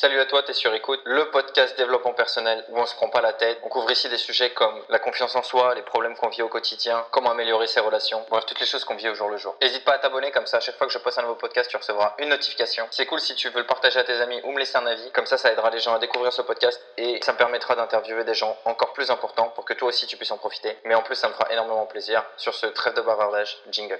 Salut 0.00 0.20
à 0.20 0.26
toi, 0.26 0.44
t'es 0.44 0.52
sur 0.52 0.72
Écoute, 0.74 1.00
le 1.06 1.28
podcast 1.32 1.76
développement 1.76 2.12
personnel 2.12 2.64
où 2.68 2.78
on 2.78 2.86
se 2.86 2.94
prend 2.94 3.08
pas 3.08 3.20
la 3.20 3.32
tête. 3.32 3.58
On 3.64 3.68
couvre 3.68 3.90
ici 3.90 4.08
des 4.08 4.16
sujets 4.16 4.50
comme 4.50 4.80
la 4.90 5.00
confiance 5.00 5.34
en 5.34 5.42
soi, 5.42 5.74
les 5.74 5.82
problèmes 5.82 6.14
qu'on 6.14 6.28
vit 6.28 6.42
au 6.42 6.48
quotidien, 6.48 7.04
comment 7.10 7.32
améliorer 7.32 7.66
ses 7.66 7.80
relations, 7.80 8.24
bref, 8.30 8.46
toutes 8.46 8.60
les 8.60 8.66
choses 8.66 8.84
qu'on 8.84 8.94
vit 8.94 9.08
au 9.08 9.16
jour 9.16 9.28
le 9.28 9.38
jour. 9.38 9.56
N'hésite 9.60 9.84
pas 9.84 9.94
à 9.94 9.98
t'abonner, 9.98 10.30
comme 10.30 10.46
ça, 10.46 10.58
à 10.58 10.60
chaque 10.60 10.76
fois 10.76 10.86
que 10.86 10.92
je 10.92 10.98
poste 10.98 11.18
un 11.18 11.22
nouveau 11.22 11.34
podcast, 11.34 11.68
tu 11.68 11.76
recevras 11.76 12.14
une 12.20 12.28
notification. 12.28 12.86
C'est 12.92 13.06
cool 13.06 13.18
si 13.18 13.34
tu 13.34 13.48
veux 13.48 13.58
le 13.58 13.66
partager 13.66 13.98
à 13.98 14.04
tes 14.04 14.20
amis 14.20 14.40
ou 14.44 14.52
me 14.52 14.60
laisser 14.60 14.76
un 14.76 14.86
avis, 14.86 15.10
comme 15.10 15.26
ça, 15.26 15.36
ça 15.36 15.50
aidera 15.50 15.68
les 15.70 15.80
gens 15.80 15.94
à 15.94 15.98
découvrir 15.98 16.32
ce 16.32 16.42
podcast 16.42 16.80
et 16.96 17.18
ça 17.24 17.32
me 17.32 17.36
permettra 17.36 17.74
d'interviewer 17.74 18.22
des 18.22 18.34
gens 18.34 18.56
encore 18.66 18.92
plus 18.92 19.10
importants 19.10 19.48
pour 19.56 19.64
que 19.64 19.74
toi 19.74 19.88
aussi 19.88 20.06
tu 20.06 20.16
puisses 20.16 20.30
en 20.30 20.38
profiter. 20.38 20.78
Mais 20.84 20.94
en 20.94 21.02
plus, 21.02 21.16
ça 21.16 21.26
me 21.26 21.32
fera 21.32 21.52
énormément 21.52 21.86
plaisir. 21.86 22.22
Sur 22.36 22.54
ce 22.54 22.66
trêve 22.66 22.94
de 22.94 23.00
bavardage, 23.00 23.58
jingle. 23.72 23.98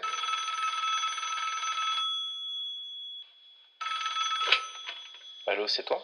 Allô, 5.59 5.67
c'est 5.67 5.83
toi? 5.83 6.01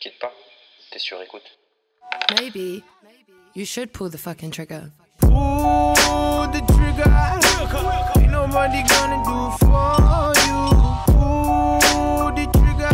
Quitte 0.00 0.18
pas, 0.18 0.32
t'es 0.90 0.98
sur 0.98 1.20
écoute. 1.20 1.42
Maybe 2.40 2.82
you 3.54 3.66
should 3.66 3.92
pull 3.92 4.08
the 4.08 4.16
fucking 4.16 4.50
trigger. 4.50 4.92
Pull 5.18 6.48
the 6.50 6.62
trigger. 6.72 7.04
Ain't 8.16 8.30
nobody 8.30 8.82
gonna 8.88 9.22
do 9.22 9.50
for 9.60 10.32
you. 10.46 10.70
Pull 11.12 12.32
the 12.32 12.46
trigger. 12.50 12.88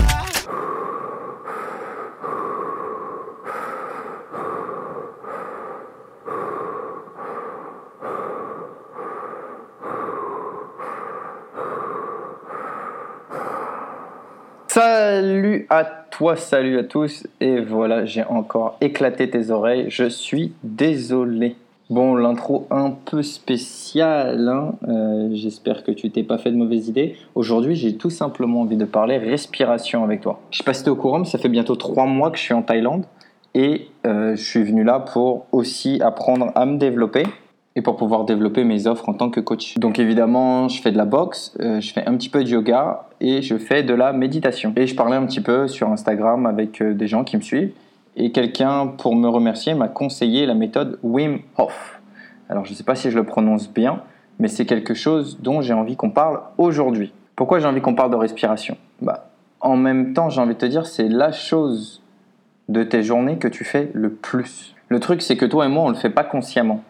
Salut 14.66 15.66
à 15.70 15.99
salut 16.37 16.79
à 16.79 16.84
tous, 16.84 17.27
et 17.41 17.60
voilà, 17.60 18.05
j'ai 18.05 18.24
encore 18.24 18.77
éclaté 18.80 19.30
tes 19.30 19.51
oreilles, 19.51 19.87
je 19.88 20.09
suis 20.09 20.52
désolé. 20.62 21.57
Bon, 21.88 22.15
l'intro 22.15 22.66
un 22.71 22.90
peu 22.90 23.23
spéciale, 23.23 24.46
hein, 24.49 24.74
euh, 24.87 25.30
j'espère 25.32 25.82
que 25.82 25.90
tu 25.90 26.10
t'es 26.10 26.23
pas 26.23 26.38
fait 26.38 26.51
de 26.51 26.57
mauvaises 26.57 26.88
idées. 26.88 27.16
Aujourd'hui, 27.35 27.74
j'ai 27.74 27.96
tout 27.96 28.10
simplement 28.10 28.60
envie 28.60 28.77
de 28.77 28.85
parler 28.85 29.16
respiration 29.16 30.04
avec 30.04 30.21
toi. 30.21 30.40
Je 30.51 30.59
sais 30.59 30.65
pas 30.65 30.74
si 30.74 30.85
t'es 30.85 30.90
au 30.90 30.96
courant, 30.96 31.24
ça 31.24 31.38
fait 31.38 31.49
bientôt 31.49 31.74
trois 31.74 32.07
mois 32.07 32.30
que 32.30 32.37
je 32.37 32.43
suis 32.43 32.55
en 32.55 32.62
Thaïlande, 32.62 33.05
et 33.55 33.88
euh, 34.07 34.37
je 34.37 34.43
suis 34.43 34.62
venu 34.62 34.84
là 34.84 35.01
pour 35.01 35.46
aussi 35.52 36.01
apprendre 36.02 36.52
à 36.55 36.66
me 36.66 36.77
développer 36.77 37.24
et 37.76 37.82
pour 37.82 37.96
pouvoir 37.96 38.24
développer 38.24 38.65
mes 38.65 38.87
offres 38.87 39.09
en 39.09 39.15
tant 39.15 39.30
que 39.30 39.40
coach. 39.40 39.79
Donc 39.79 39.99
évidemment, 39.99 40.68
je 40.68 40.82
fais 40.82 40.90
de 40.90 40.96
la 40.96 41.04
boxe, 41.04 41.54
euh, 41.60 41.80
je 41.80 41.93
fais 41.93 42.04
un 42.07 42.16
petit 42.16 42.29
peu 42.29 42.43
de 42.43 42.49
yoga 42.49 43.07
et 43.21 43.43
je 43.43 43.57
fais 43.57 43.82
de 43.82 43.95
la 43.95 44.12
méditation. 44.12 44.73
Et 44.77 44.87
je 44.87 44.95
parlais 44.95 45.16
un 45.16 45.27
petit 45.27 45.40
peu 45.40 45.68
sur 45.68 45.88
Instagram 45.88 46.46
avec 46.46 46.82
euh, 46.82 46.95
des 46.95 47.07
gens 47.07 47.23
qui 47.24 47.37
me 47.37 47.43
suivent 47.43 47.73
et 48.16 48.32
quelqu'un, 48.32 48.88
pour 48.88 49.15
me 49.15 49.29
remercier, 49.29 49.74
m'a 49.74 49.88
conseillé 49.88 50.46
la 50.46 50.54
méthode 50.54 50.99
Wim 51.02 51.40
Hof. 51.57 52.01
Alors 52.49 52.65
je 52.65 52.71
ne 52.73 52.74
sais 52.74 52.85
pas 52.85 52.96
si 52.96 53.10
je 53.10 53.16
le 53.16 53.24
prononce 53.24 53.73
bien, 53.73 54.02
mais 54.38 54.49
c'est 54.49 54.66
quelque 54.66 54.95
chose 54.95 55.38
dont 55.40 55.60
j'ai 55.60 55.74
envie 55.74 55.96
qu'on 55.96 56.10
parle 56.10 56.40
aujourd'hui. 56.59 57.12
Pourquoi 57.37 57.60
j'ai 57.60 57.66
envie 57.66 57.80
qu'on 57.80 57.95
parle 57.95 58.10
de 58.10 58.16
respiration? 58.16 58.77
Bah, 59.01 59.30
En 59.60 59.77
même 59.77 60.12
temps, 60.12 60.29
j'ai 60.29 60.40
envie 60.40 60.55
de 60.55 60.59
te 60.59 60.66
dire, 60.66 60.87
c'est 60.87 61.09
la 61.09 61.30
chose 61.32 62.02
de 62.68 62.82
tes 62.82 63.02
journées 63.02 63.38
que 63.38 63.49
tu 63.49 63.65
fais 63.65 63.90
le 63.95 64.10
plus. 64.10 64.75
Le 64.88 65.00
truc, 65.00 65.22
c'est 65.22 65.37
que 65.37 65.47
toi 65.47 65.66
et 65.66 65.69
moi, 65.69 65.84
on 65.84 65.88
ne 65.88 65.94
le 65.94 65.99
fait 65.99 66.10
pas 66.10 66.25
consciemment. 66.25 66.82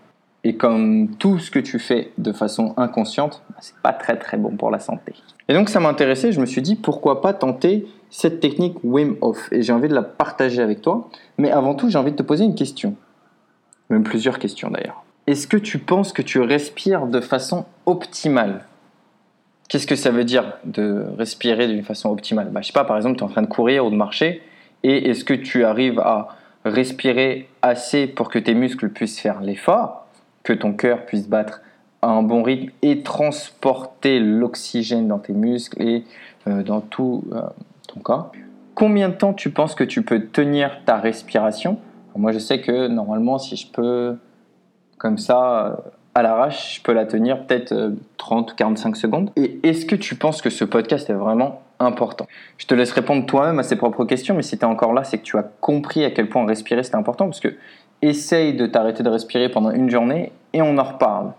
Et 0.42 0.56
comme 0.56 1.16
tout 1.18 1.38
ce 1.38 1.50
que 1.50 1.58
tu 1.58 1.78
fais 1.78 2.12
de 2.16 2.32
façon 2.32 2.72
inconsciente, 2.76 3.42
bah, 3.50 3.56
c'est 3.60 3.76
pas 3.76 3.92
très 3.92 4.16
très 4.16 4.38
bon 4.38 4.56
pour 4.56 4.70
la 4.70 4.78
santé. 4.78 5.14
Et 5.48 5.54
donc 5.54 5.68
ça 5.68 5.80
m'intéressait, 5.80 6.32
je 6.32 6.40
me 6.40 6.46
suis 6.46 6.62
dit 6.62 6.76
pourquoi 6.76 7.20
pas 7.20 7.34
tenter 7.34 7.86
cette 8.10 8.40
technique 8.40 8.76
Wim 8.82 9.16
Hof? 9.20 9.52
Et 9.52 9.62
j'ai 9.62 9.72
envie 9.72 9.88
de 9.88 9.94
la 9.94 10.02
partager 10.02 10.62
avec 10.62 10.80
toi. 10.80 11.08
Mais 11.38 11.50
avant 11.50 11.74
tout, 11.74 11.90
j'ai 11.90 11.98
envie 11.98 12.12
de 12.12 12.16
te 12.16 12.22
poser 12.22 12.44
une 12.44 12.54
question. 12.54 12.96
Même 13.90 14.02
plusieurs 14.02 14.38
questions 14.38 14.70
d'ailleurs. 14.70 15.04
Est-ce 15.26 15.46
que 15.46 15.56
tu 15.56 15.78
penses 15.78 16.12
que 16.12 16.22
tu 16.22 16.40
respires 16.40 17.06
de 17.06 17.20
façon 17.20 17.66
optimale? 17.86 18.64
Qu'est-ce 19.68 19.86
que 19.86 19.94
ça 19.94 20.10
veut 20.10 20.24
dire 20.24 20.54
de 20.64 21.04
respirer 21.18 21.68
d'une 21.68 21.84
façon 21.84 22.10
optimale? 22.10 22.48
Bah, 22.50 22.60
Je 22.62 22.68
sais 22.68 22.72
pas, 22.72 22.84
par 22.84 22.96
exemple, 22.96 23.16
tu 23.16 23.20
es 23.20 23.26
en 23.26 23.30
train 23.30 23.42
de 23.42 23.46
courir 23.46 23.86
ou 23.86 23.90
de 23.90 23.96
marcher 23.96 24.42
et 24.82 25.10
est-ce 25.10 25.24
que 25.24 25.34
tu 25.34 25.64
arrives 25.64 26.00
à 26.00 26.28
respirer 26.64 27.48
assez 27.62 28.06
pour 28.06 28.30
que 28.30 28.38
tes 28.38 28.54
muscles 28.54 28.88
puissent 28.88 29.20
faire 29.20 29.40
l'effort? 29.40 29.99
Que 30.42 30.52
ton 30.52 30.72
cœur 30.72 31.04
puisse 31.06 31.28
battre 31.28 31.62
à 32.02 32.08
un 32.08 32.22
bon 32.22 32.42
rythme 32.42 32.70
et 32.82 33.02
transporter 33.02 34.20
l'oxygène 34.20 35.08
dans 35.08 35.18
tes 35.18 35.32
muscles 35.32 35.82
et 35.82 36.04
euh, 36.48 36.62
dans 36.62 36.80
tout 36.80 37.24
euh, 37.32 37.42
ton 37.88 38.00
corps. 38.00 38.32
Combien 38.74 39.10
de 39.10 39.14
temps 39.14 39.34
tu 39.34 39.50
penses 39.50 39.74
que 39.74 39.84
tu 39.84 40.02
peux 40.02 40.26
tenir 40.26 40.80
ta 40.86 40.96
respiration? 40.96 41.78
Moi, 42.16 42.32
je 42.32 42.38
sais 42.38 42.60
que 42.60 42.88
normalement, 42.88 43.38
si 43.38 43.56
je 43.56 43.70
peux, 43.70 44.16
comme 44.98 45.18
ça, 45.18 45.66
euh, 45.66 45.76
à 46.14 46.22
l'arrache, 46.22 46.76
je 46.76 46.82
peux 46.82 46.92
la 46.92 47.06
tenir 47.06 47.46
peut-être 47.46 47.92
30 48.16 48.52
ou 48.52 48.54
45 48.56 48.96
secondes. 48.96 49.30
Et 49.36 49.60
est-ce 49.62 49.86
que 49.86 49.96
tu 49.96 50.14
penses 50.16 50.42
que 50.42 50.50
ce 50.50 50.64
podcast 50.64 51.08
est 51.08 51.14
vraiment 51.14 51.62
important? 51.78 52.26
Je 52.58 52.66
te 52.66 52.74
laisse 52.74 52.90
répondre 52.92 53.26
toi-même 53.26 53.58
à 53.58 53.62
ces 53.62 53.76
propres 53.76 54.04
questions, 54.04 54.34
mais 54.34 54.42
si 54.42 54.58
tu 54.58 54.62
es 54.62 54.66
encore 54.66 54.92
là, 54.92 55.04
c'est 55.04 55.18
que 55.18 55.22
tu 55.22 55.38
as 55.38 55.44
compris 55.60 56.04
à 56.04 56.10
quel 56.10 56.28
point 56.28 56.44
respirer 56.46 56.82
c'est 56.82 56.96
important, 56.96 57.26
parce 57.26 57.40
que 57.40 57.54
essaye 58.02 58.54
de 58.54 58.66
t'arrêter 58.66 59.02
de 59.02 59.08
respirer 59.08 59.48
pendant 59.48 59.70
une 59.70 59.90
journée 59.90 60.32
et 60.52 60.62
on 60.62 60.78
en 60.78 60.84
reparle. 60.84 61.32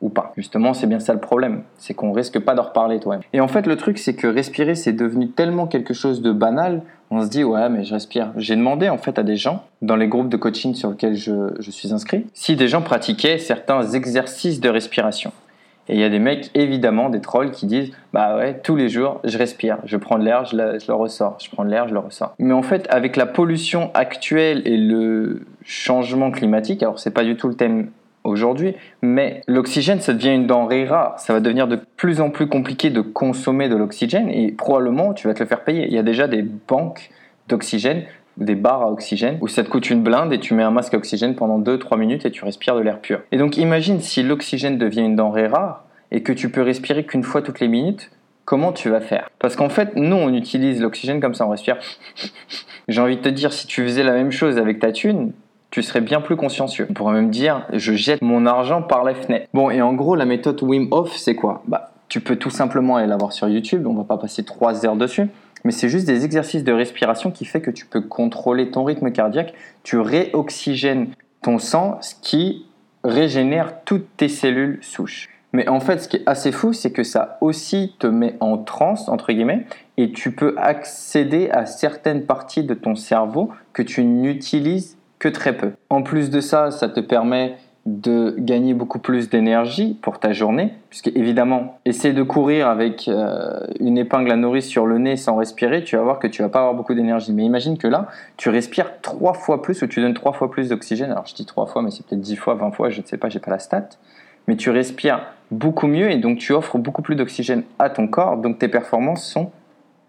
Ou 0.00 0.10
pas. 0.10 0.32
Justement, 0.36 0.74
c'est 0.74 0.86
bien 0.86 1.00
ça 1.00 1.12
le 1.12 1.18
problème. 1.18 1.62
C'est 1.76 1.92
qu'on 1.92 2.12
risque 2.12 2.38
pas 2.38 2.54
d'en 2.54 2.62
reparler 2.62 3.00
toi-même. 3.00 3.22
Et 3.32 3.40
en 3.40 3.48
fait, 3.48 3.66
le 3.66 3.76
truc, 3.76 3.98
c'est 3.98 4.14
que 4.14 4.28
respirer, 4.28 4.76
c'est 4.76 4.92
devenu 4.92 5.30
tellement 5.30 5.66
quelque 5.66 5.92
chose 5.92 6.22
de 6.22 6.30
banal. 6.30 6.82
On 7.10 7.20
se 7.24 7.28
dit, 7.28 7.42
ouais, 7.42 7.68
mais 7.68 7.82
je 7.82 7.94
respire. 7.94 8.30
J'ai 8.36 8.54
demandé, 8.54 8.88
en 8.88 8.98
fait, 8.98 9.18
à 9.18 9.24
des 9.24 9.34
gens, 9.34 9.64
dans 9.82 9.96
les 9.96 10.06
groupes 10.06 10.28
de 10.28 10.36
coaching 10.36 10.74
sur 10.74 10.90
lesquels 10.90 11.16
je, 11.16 11.52
je 11.58 11.70
suis 11.72 11.92
inscrit, 11.92 12.26
si 12.32 12.54
des 12.54 12.68
gens 12.68 12.80
pratiquaient 12.80 13.38
certains 13.38 13.82
exercices 13.90 14.60
de 14.60 14.68
respiration. 14.68 15.32
Et 15.88 15.94
il 15.94 16.00
y 16.00 16.04
a 16.04 16.10
des 16.10 16.18
mecs, 16.18 16.50
évidemment, 16.54 17.08
des 17.08 17.20
trolls 17.20 17.50
qui 17.50 17.66
disent 17.66 17.90
Bah 18.12 18.36
ouais, 18.36 18.60
tous 18.62 18.76
les 18.76 18.88
jours, 18.88 19.20
je 19.24 19.38
respire, 19.38 19.78
je 19.84 19.96
prends 19.96 20.18
de 20.18 20.24
l'air, 20.24 20.44
je, 20.44 20.56
le 20.56 20.94
ressors, 20.94 21.38
je 21.40 21.50
prends 21.50 21.64
de 21.64 21.70
l'air, 21.70 21.88
je 21.88 21.94
le 21.94 22.00
ressors. 22.00 22.34
Mais 22.38 22.52
en 22.52 22.62
fait, 22.62 22.86
avec 22.90 23.16
la 23.16 23.26
pollution 23.26 23.90
actuelle 23.94 24.62
et 24.66 24.76
le 24.76 25.46
changement 25.64 26.30
climatique, 26.30 26.82
alors 26.82 26.98
c'est 26.98 27.10
pas 27.10 27.24
du 27.24 27.36
tout 27.36 27.48
le 27.48 27.54
thème 27.54 27.90
aujourd'hui, 28.24 28.74
mais 29.00 29.42
l'oxygène, 29.46 30.00
ça 30.00 30.12
devient 30.12 30.34
une 30.34 30.46
denrée 30.46 30.84
rare. 30.84 31.18
Ça 31.18 31.32
va 31.32 31.40
devenir 31.40 31.66
de 31.66 31.78
plus 31.96 32.20
en 32.20 32.30
plus 32.30 32.46
compliqué 32.46 32.90
de 32.90 33.00
consommer 33.00 33.68
de 33.68 33.76
l'oxygène 33.76 34.28
et 34.28 34.52
probablement 34.52 35.14
tu 35.14 35.26
vas 35.26 35.34
te 35.34 35.42
le 35.42 35.48
faire 35.48 35.64
payer. 35.64 35.86
Il 35.86 35.94
y 35.94 35.98
a 35.98 36.02
déjà 36.02 36.28
des 36.28 36.42
banques 36.42 37.10
d'oxygène 37.48 38.04
des 38.38 38.54
barres 38.54 38.82
à 38.82 38.90
oxygène 38.90 39.38
où 39.40 39.48
ça 39.48 39.64
te 39.64 39.68
coûte 39.68 39.90
une 39.90 40.02
blinde 40.02 40.32
et 40.32 40.38
tu 40.38 40.54
mets 40.54 40.62
un 40.62 40.70
masque 40.70 40.94
à 40.94 40.96
oxygène 40.96 41.34
pendant 41.34 41.58
2-3 41.58 41.98
minutes 41.98 42.26
et 42.26 42.30
tu 42.30 42.44
respires 42.44 42.76
de 42.76 42.80
l'air 42.80 43.00
pur. 43.00 43.20
Et 43.32 43.38
donc 43.38 43.56
imagine 43.56 44.00
si 44.00 44.22
l'oxygène 44.22 44.78
devient 44.78 45.02
une 45.02 45.16
denrée 45.16 45.46
rare 45.46 45.84
et 46.10 46.22
que 46.22 46.32
tu 46.32 46.50
peux 46.50 46.62
respirer 46.62 47.04
qu'une 47.04 47.22
fois 47.22 47.42
toutes 47.42 47.60
les 47.60 47.68
minutes, 47.68 48.10
comment 48.44 48.72
tu 48.72 48.88
vas 48.88 49.00
faire? 49.00 49.28
Parce 49.38 49.56
qu'en 49.56 49.68
fait, 49.68 49.94
nous, 49.94 50.16
on 50.16 50.32
utilise 50.32 50.80
l'oxygène 50.80 51.20
comme 51.20 51.34
ça, 51.34 51.46
on 51.46 51.50
respire. 51.50 51.76
J'ai 52.88 53.00
envie 53.00 53.16
de 53.16 53.22
te 53.22 53.28
dire, 53.28 53.52
si 53.52 53.66
tu 53.66 53.82
faisais 53.82 54.02
la 54.02 54.12
même 54.12 54.30
chose 54.30 54.56
avec 54.56 54.78
ta 54.78 54.90
thune, 54.90 55.32
tu 55.70 55.82
serais 55.82 56.00
bien 56.00 56.22
plus 56.22 56.36
consciencieux. 56.36 56.86
On 56.88 56.94
pourrait 56.94 57.12
même 57.12 57.28
dire, 57.28 57.66
je 57.74 57.92
jette 57.92 58.22
mon 58.22 58.46
argent 58.46 58.80
par 58.80 59.04
les 59.04 59.14
fenêtres. 59.14 59.48
Bon, 59.52 59.68
et 59.68 59.82
en 59.82 59.92
gros, 59.92 60.14
la 60.14 60.24
méthode 60.24 60.62
Wim 60.62 60.88
Hof, 60.92 61.14
c'est 61.14 61.34
quoi? 61.34 61.62
Bah, 61.68 61.90
tu 62.08 62.20
peux 62.20 62.36
tout 62.36 62.48
simplement 62.48 62.96
aller 62.96 63.06
la 63.06 63.18
voir 63.18 63.32
sur 63.32 63.48
YouTube, 63.48 63.86
on 63.86 63.92
va 63.92 64.04
pas 64.04 64.16
passer 64.16 64.42
3 64.42 64.86
heures 64.86 64.96
dessus 64.96 65.28
mais 65.64 65.72
c'est 65.72 65.88
juste 65.88 66.06
des 66.06 66.24
exercices 66.24 66.64
de 66.64 66.72
respiration 66.72 67.30
qui 67.30 67.44
fait 67.44 67.60
que 67.60 67.70
tu 67.70 67.86
peux 67.86 68.00
contrôler 68.00 68.70
ton 68.70 68.84
rythme 68.84 69.10
cardiaque, 69.10 69.54
tu 69.82 69.98
réoxygènes 69.98 71.08
ton 71.42 71.58
sang, 71.58 71.98
ce 72.00 72.14
qui 72.20 72.66
régénère 73.04 73.84
toutes 73.84 74.16
tes 74.16 74.28
cellules 74.28 74.78
souches. 74.82 75.28
Mais 75.52 75.68
en 75.68 75.80
fait, 75.80 76.02
ce 76.02 76.08
qui 76.08 76.16
est 76.18 76.22
assez 76.26 76.52
fou, 76.52 76.72
c'est 76.72 76.90
que 76.90 77.02
ça 77.02 77.38
aussi 77.40 77.94
te 77.98 78.06
met 78.06 78.34
en 78.40 78.58
transe, 78.58 79.08
entre 79.08 79.32
guillemets, 79.32 79.66
et 79.96 80.12
tu 80.12 80.32
peux 80.32 80.54
accéder 80.58 81.48
à 81.50 81.64
certaines 81.64 82.26
parties 82.26 82.64
de 82.64 82.74
ton 82.74 82.94
cerveau 82.94 83.50
que 83.72 83.82
tu 83.82 84.04
n'utilises 84.04 84.98
que 85.18 85.28
très 85.28 85.56
peu. 85.56 85.72
En 85.90 86.02
plus 86.02 86.30
de 86.30 86.40
ça, 86.40 86.70
ça 86.70 86.88
te 86.88 87.00
permet 87.00 87.56
de 87.88 88.34
gagner 88.38 88.74
beaucoup 88.74 88.98
plus 88.98 89.30
d'énergie 89.30 89.98
pour 90.02 90.20
ta 90.20 90.32
journée, 90.32 90.74
puisque 90.90 91.08
évidemment, 91.08 91.78
essayer 91.86 92.12
de 92.12 92.22
courir 92.22 92.68
avec 92.68 93.08
euh, 93.08 93.66
une 93.80 93.96
épingle 93.96 94.30
à 94.30 94.36
nourrice 94.36 94.66
sur 94.66 94.86
le 94.86 94.98
nez 94.98 95.16
sans 95.16 95.36
respirer, 95.36 95.82
tu 95.82 95.96
vas 95.96 96.02
voir 96.02 96.18
que 96.18 96.26
tu 96.26 96.42
vas 96.42 96.50
pas 96.50 96.58
avoir 96.58 96.74
beaucoup 96.74 96.92
d'énergie. 96.92 97.32
Mais 97.32 97.44
imagine 97.44 97.78
que 97.78 97.88
là, 97.88 98.08
tu 98.36 98.50
respires 98.50 99.00
trois 99.00 99.32
fois 99.32 99.62
plus 99.62 99.80
ou 99.80 99.86
tu 99.86 100.02
donnes 100.02 100.12
trois 100.12 100.32
fois 100.32 100.50
plus 100.50 100.68
d'oxygène. 100.68 101.10
Alors 101.10 101.26
je 101.26 101.34
dis 101.34 101.46
trois 101.46 101.66
fois, 101.66 101.80
mais 101.80 101.90
c'est 101.90 102.04
peut-être 102.04 102.20
dix 102.20 102.36
fois, 102.36 102.54
vingt 102.54 102.72
fois, 102.72 102.90
je 102.90 103.00
ne 103.00 103.06
sais 103.06 103.16
pas, 103.16 103.30
j'ai 103.30 103.40
pas 103.40 103.50
la 103.50 103.58
stat. 103.58 103.88
Mais 104.48 104.56
tu 104.56 104.68
respires 104.68 105.22
beaucoup 105.50 105.86
mieux 105.86 106.10
et 106.10 106.18
donc 106.18 106.38
tu 106.38 106.52
offres 106.52 106.76
beaucoup 106.76 107.02
plus 107.02 107.16
d'oxygène 107.16 107.62
à 107.78 107.88
ton 107.88 108.06
corps, 108.06 108.36
donc 108.36 108.58
tes 108.58 108.68
performances 108.68 109.24
sont 109.24 109.50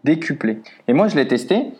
décuplées. 0.03 0.61
Et 0.89 0.93
moi, 0.93 1.07
je 1.07 1.15
l'ai 1.15 1.27
testé. 1.27 1.71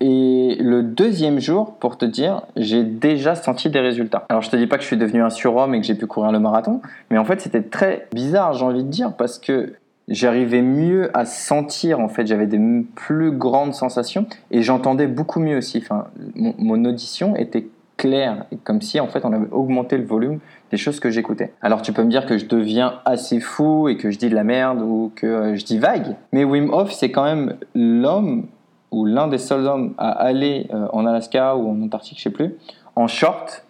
Et 0.00 0.56
le 0.60 0.82
deuxième 0.82 1.40
jour, 1.40 1.74
pour 1.74 1.98
te 1.98 2.04
dire, 2.04 2.42
j'ai 2.56 2.84
déjà 2.84 3.34
senti 3.34 3.68
des 3.68 3.80
résultats. 3.80 4.24
Alors 4.28 4.42
je 4.42 4.50
te 4.50 4.56
dis 4.56 4.66
pas 4.66 4.76
que 4.76 4.82
je 4.82 4.86
suis 4.86 4.96
devenu 4.96 5.22
un 5.22 5.30
surhomme 5.30 5.74
et 5.74 5.80
que 5.80 5.86
j'ai 5.86 5.96
pu 5.96 6.06
courir 6.06 6.30
le 6.30 6.38
marathon, 6.38 6.80
mais 7.10 7.18
en 7.18 7.24
fait 7.24 7.40
c'était 7.40 7.62
très 7.62 8.06
bizarre, 8.12 8.52
j'ai 8.52 8.64
envie 8.64 8.84
de 8.84 8.88
dire, 8.88 9.14
parce 9.14 9.38
que 9.38 9.74
j'arrivais 10.08 10.62
mieux 10.62 11.10
à 11.16 11.24
sentir 11.24 12.00
en 12.00 12.08
fait, 12.08 12.26
j'avais 12.26 12.46
des 12.46 12.60
plus 12.94 13.32
grandes 13.32 13.74
sensations 13.74 14.26
et 14.50 14.62
j'entendais 14.62 15.06
beaucoup 15.06 15.40
mieux 15.40 15.58
aussi. 15.58 15.78
Enfin, 15.78 16.06
mon, 16.34 16.84
audition 16.84 17.34
était 17.36 17.66
claire, 17.96 18.44
comme 18.62 18.80
si 18.80 19.00
en 19.00 19.08
fait 19.08 19.24
on 19.24 19.32
avait 19.32 19.50
augmenté 19.50 19.98
le 19.98 20.04
volume 20.04 20.38
des 20.70 20.76
choses 20.76 21.00
que 21.00 21.10
j'écoutais. 21.10 21.52
Alors 21.60 21.82
tu 21.82 21.92
peux 21.92 22.04
me 22.04 22.10
dire 22.10 22.24
que 22.24 22.38
je 22.38 22.46
deviens 22.46 23.00
assez 23.04 23.40
fou 23.40 23.88
et 23.88 23.96
que 23.96 24.12
je 24.12 24.18
dis 24.18 24.28
de 24.28 24.34
la 24.36 24.44
merde 24.44 24.80
ou 24.80 25.10
que 25.16 25.26
euh, 25.26 25.56
je 25.56 25.64
dis 25.64 25.78
vague, 25.78 26.14
mais 26.32 26.44
Wim 26.44 26.72
Hof 26.72 26.92
c'est 26.92 27.10
quand 27.10 27.24
même 27.24 27.56
l'homme 27.74 28.46
ou 28.90 29.04
l'un 29.04 29.28
des 29.28 29.38
seuls 29.38 29.66
hommes 29.66 29.94
à 29.98 30.10
aller 30.10 30.68
euh, 30.72 30.86
en 30.92 31.06
Alaska 31.06 31.56
ou 31.56 31.70
en 31.70 31.82
Antarctique, 31.82 32.18
je 32.18 32.24
sais 32.24 32.30
plus, 32.30 32.56
en 32.96 33.06
short 33.06 33.64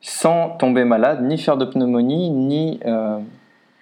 sans 0.00 0.50
tomber 0.50 0.84
malade, 0.84 1.22
ni 1.22 1.38
faire 1.38 1.56
de 1.56 1.64
pneumonie, 1.64 2.30
ni 2.30 2.78
euh, 2.84 3.18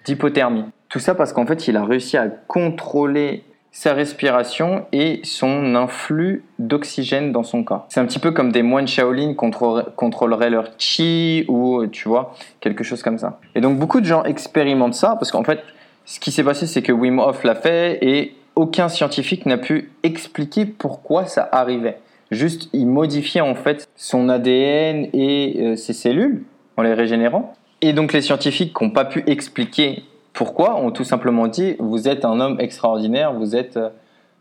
d'hypothermie. 0.05 0.63
Tout 0.87 0.99
ça 0.99 1.15
parce 1.15 1.33
qu'en 1.33 1.45
fait, 1.45 1.67
il 1.67 1.75
a 1.75 1.83
réussi 1.83 2.15
à 2.15 2.27
contrôler 2.27 3.43
sa 3.73 3.93
respiration 3.93 4.85
et 4.91 5.19
son 5.23 5.75
influx 5.75 6.45
d'oxygène 6.59 7.31
dans 7.31 7.41
son 7.41 7.63
corps. 7.63 7.87
C'est 7.89 7.99
un 7.99 8.05
petit 8.05 8.19
peu 8.19 8.31
comme 8.31 8.51
des 8.51 8.61
moines 8.61 8.87
Shaolin 8.87 9.33
contrôleraient, 9.33 10.51
leur 10.51 10.67
chi 10.77 11.43
ou, 11.47 11.87
tu 11.87 12.07
vois, 12.07 12.35
quelque 12.61 12.83
chose 12.83 13.01
comme 13.01 13.17
ça. 13.17 13.39
Et 13.55 13.61
donc, 13.61 13.79
beaucoup 13.79 13.99
de 13.99 14.05
gens 14.05 14.23
expérimentent 14.23 14.93
ça 14.93 15.15
parce 15.19 15.31
qu'en 15.31 15.43
fait, 15.43 15.59
ce 16.05 16.19
qui 16.19 16.31
s'est 16.31 16.43
passé, 16.43 16.67
c'est 16.67 16.83
que 16.83 16.91
Wim 16.91 17.19
Hof 17.19 17.43
l'a 17.43 17.55
fait 17.55 17.97
et 18.01 18.35
aucun 18.55 18.89
scientifique 18.89 19.45
n'a 19.45 19.57
pu 19.57 19.91
expliquer 20.03 20.65
pourquoi 20.65 21.25
ça 21.25 21.47
arrivait. 21.51 21.99
Juste, 22.31 22.69
il 22.73 22.87
modifiait 22.87 23.41
en 23.41 23.55
fait 23.55 23.87
son 23.95 24.29
ADN 24.29 25.07
et 25.13 25.55
euh, 25.59 25.75
ses 25.75 25.93
cellules 25.93 26.43
en 26.77 26.81
les 26.81 26.93
régénérant. 26.93 27.53
Et 27.81 27.93
donc 27.93 28.13
les 28.13 28.21
scientifiques 28.21 28.75
qui 28.77 28.83
n'ont 28.83 28.89
pas 28.89 29.05
pu 29.05 29.23
expliquer 29.27 30.03
pourquoi 30.33 30.77
ont 30.77 30.91
tout 30.91 31.03
simplement 31.03 31.47
dit 31.47 31.75
vous 31.79 32.07
êtes 32.07 32.25
un 32.25 32.39
homme 32.39 32.59
extraordinaire, 32.59 33.33
vous 33.33 33.55
êtes 33.55 33.77
euh, 33.77 33.89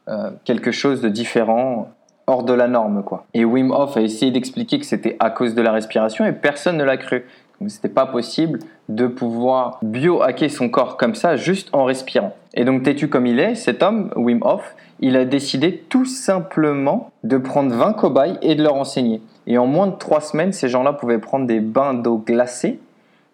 euh, 0.08 0.30
quelque 0.44 0.72
chose 0.72 1.02
de 1.02 1.08
différent, 1.08 1.90
hors 2.26 2.44
de 2.44 2.52
la 2.52 2.68
norme 2.68 3.02
quoi. 3.02 3.26
Et 3.34 3.44
Wim 3.44 3.70
Hof 3.72 3.96
a 3.96 4.00
essayé 4.00 4.30
d'expliquer 4.30 4.78
que 4.78 4.86
c'était 4.86 5.16
à 5.20 5.30
cause 5.30 5.54
de 5.54 5.60
la 5.60 5.72
respiration 5.72 6.24
et 6.24 6.32
personne 6.32 6.76
ne 6.76 6.84
l'a 6.84 6.96
cru. 6.96 7.26
C'était 7.68 7.88
pas 7.88 8.06
possible 8.06 8.58
de 8.94 9.06
pouvoir 9.06 9.78
biohacker 9.82 10.48
son 10.48 10.68
corps 10.68 10.96
comme 10.96 11.14
ça 11.14 11.36
juste 11.36 11.68
en 11.72 11.84
respirant. 11.84 12.34
Et 12.54 12.64
donc 12.64 12.82
têtu 12.82 13.08
comme 13.08 13.26
il 13.26 13.40
est, 13.40 13.54
cet 13.54 13.82
homme, 13.82 14.10
Wim 14.16 14.40
Hof, 14.42 14.74
il 15.00 15.16
a 15.16 15.24
décidé 15.24 15.84
tout 15.88 16.04
simplement 16.04 17.10
de 17.24 17.38
prendre 17.38 17.74
20 17.74 17.94
cobayes 17.94 18.38
et 18.42 18.54
de 18.54 18.62
leur 18.62 18.74
enseigner. 18.74 19.20
Et 19.46 19.58
en 19.58 19.66
moins 19.66 19.88
de 19.88 19.96
3 19.96 20.20
semaines, 20.20 20.52
ces 20.52 20.68
gens-là 20.68 20.92
pouvaient 20.92 21.18
prendre 21.18 21.46
des 21.46 21.60
bains 21.60 21.94
d'eau 21.94 22.18
glacée 22.18 22.78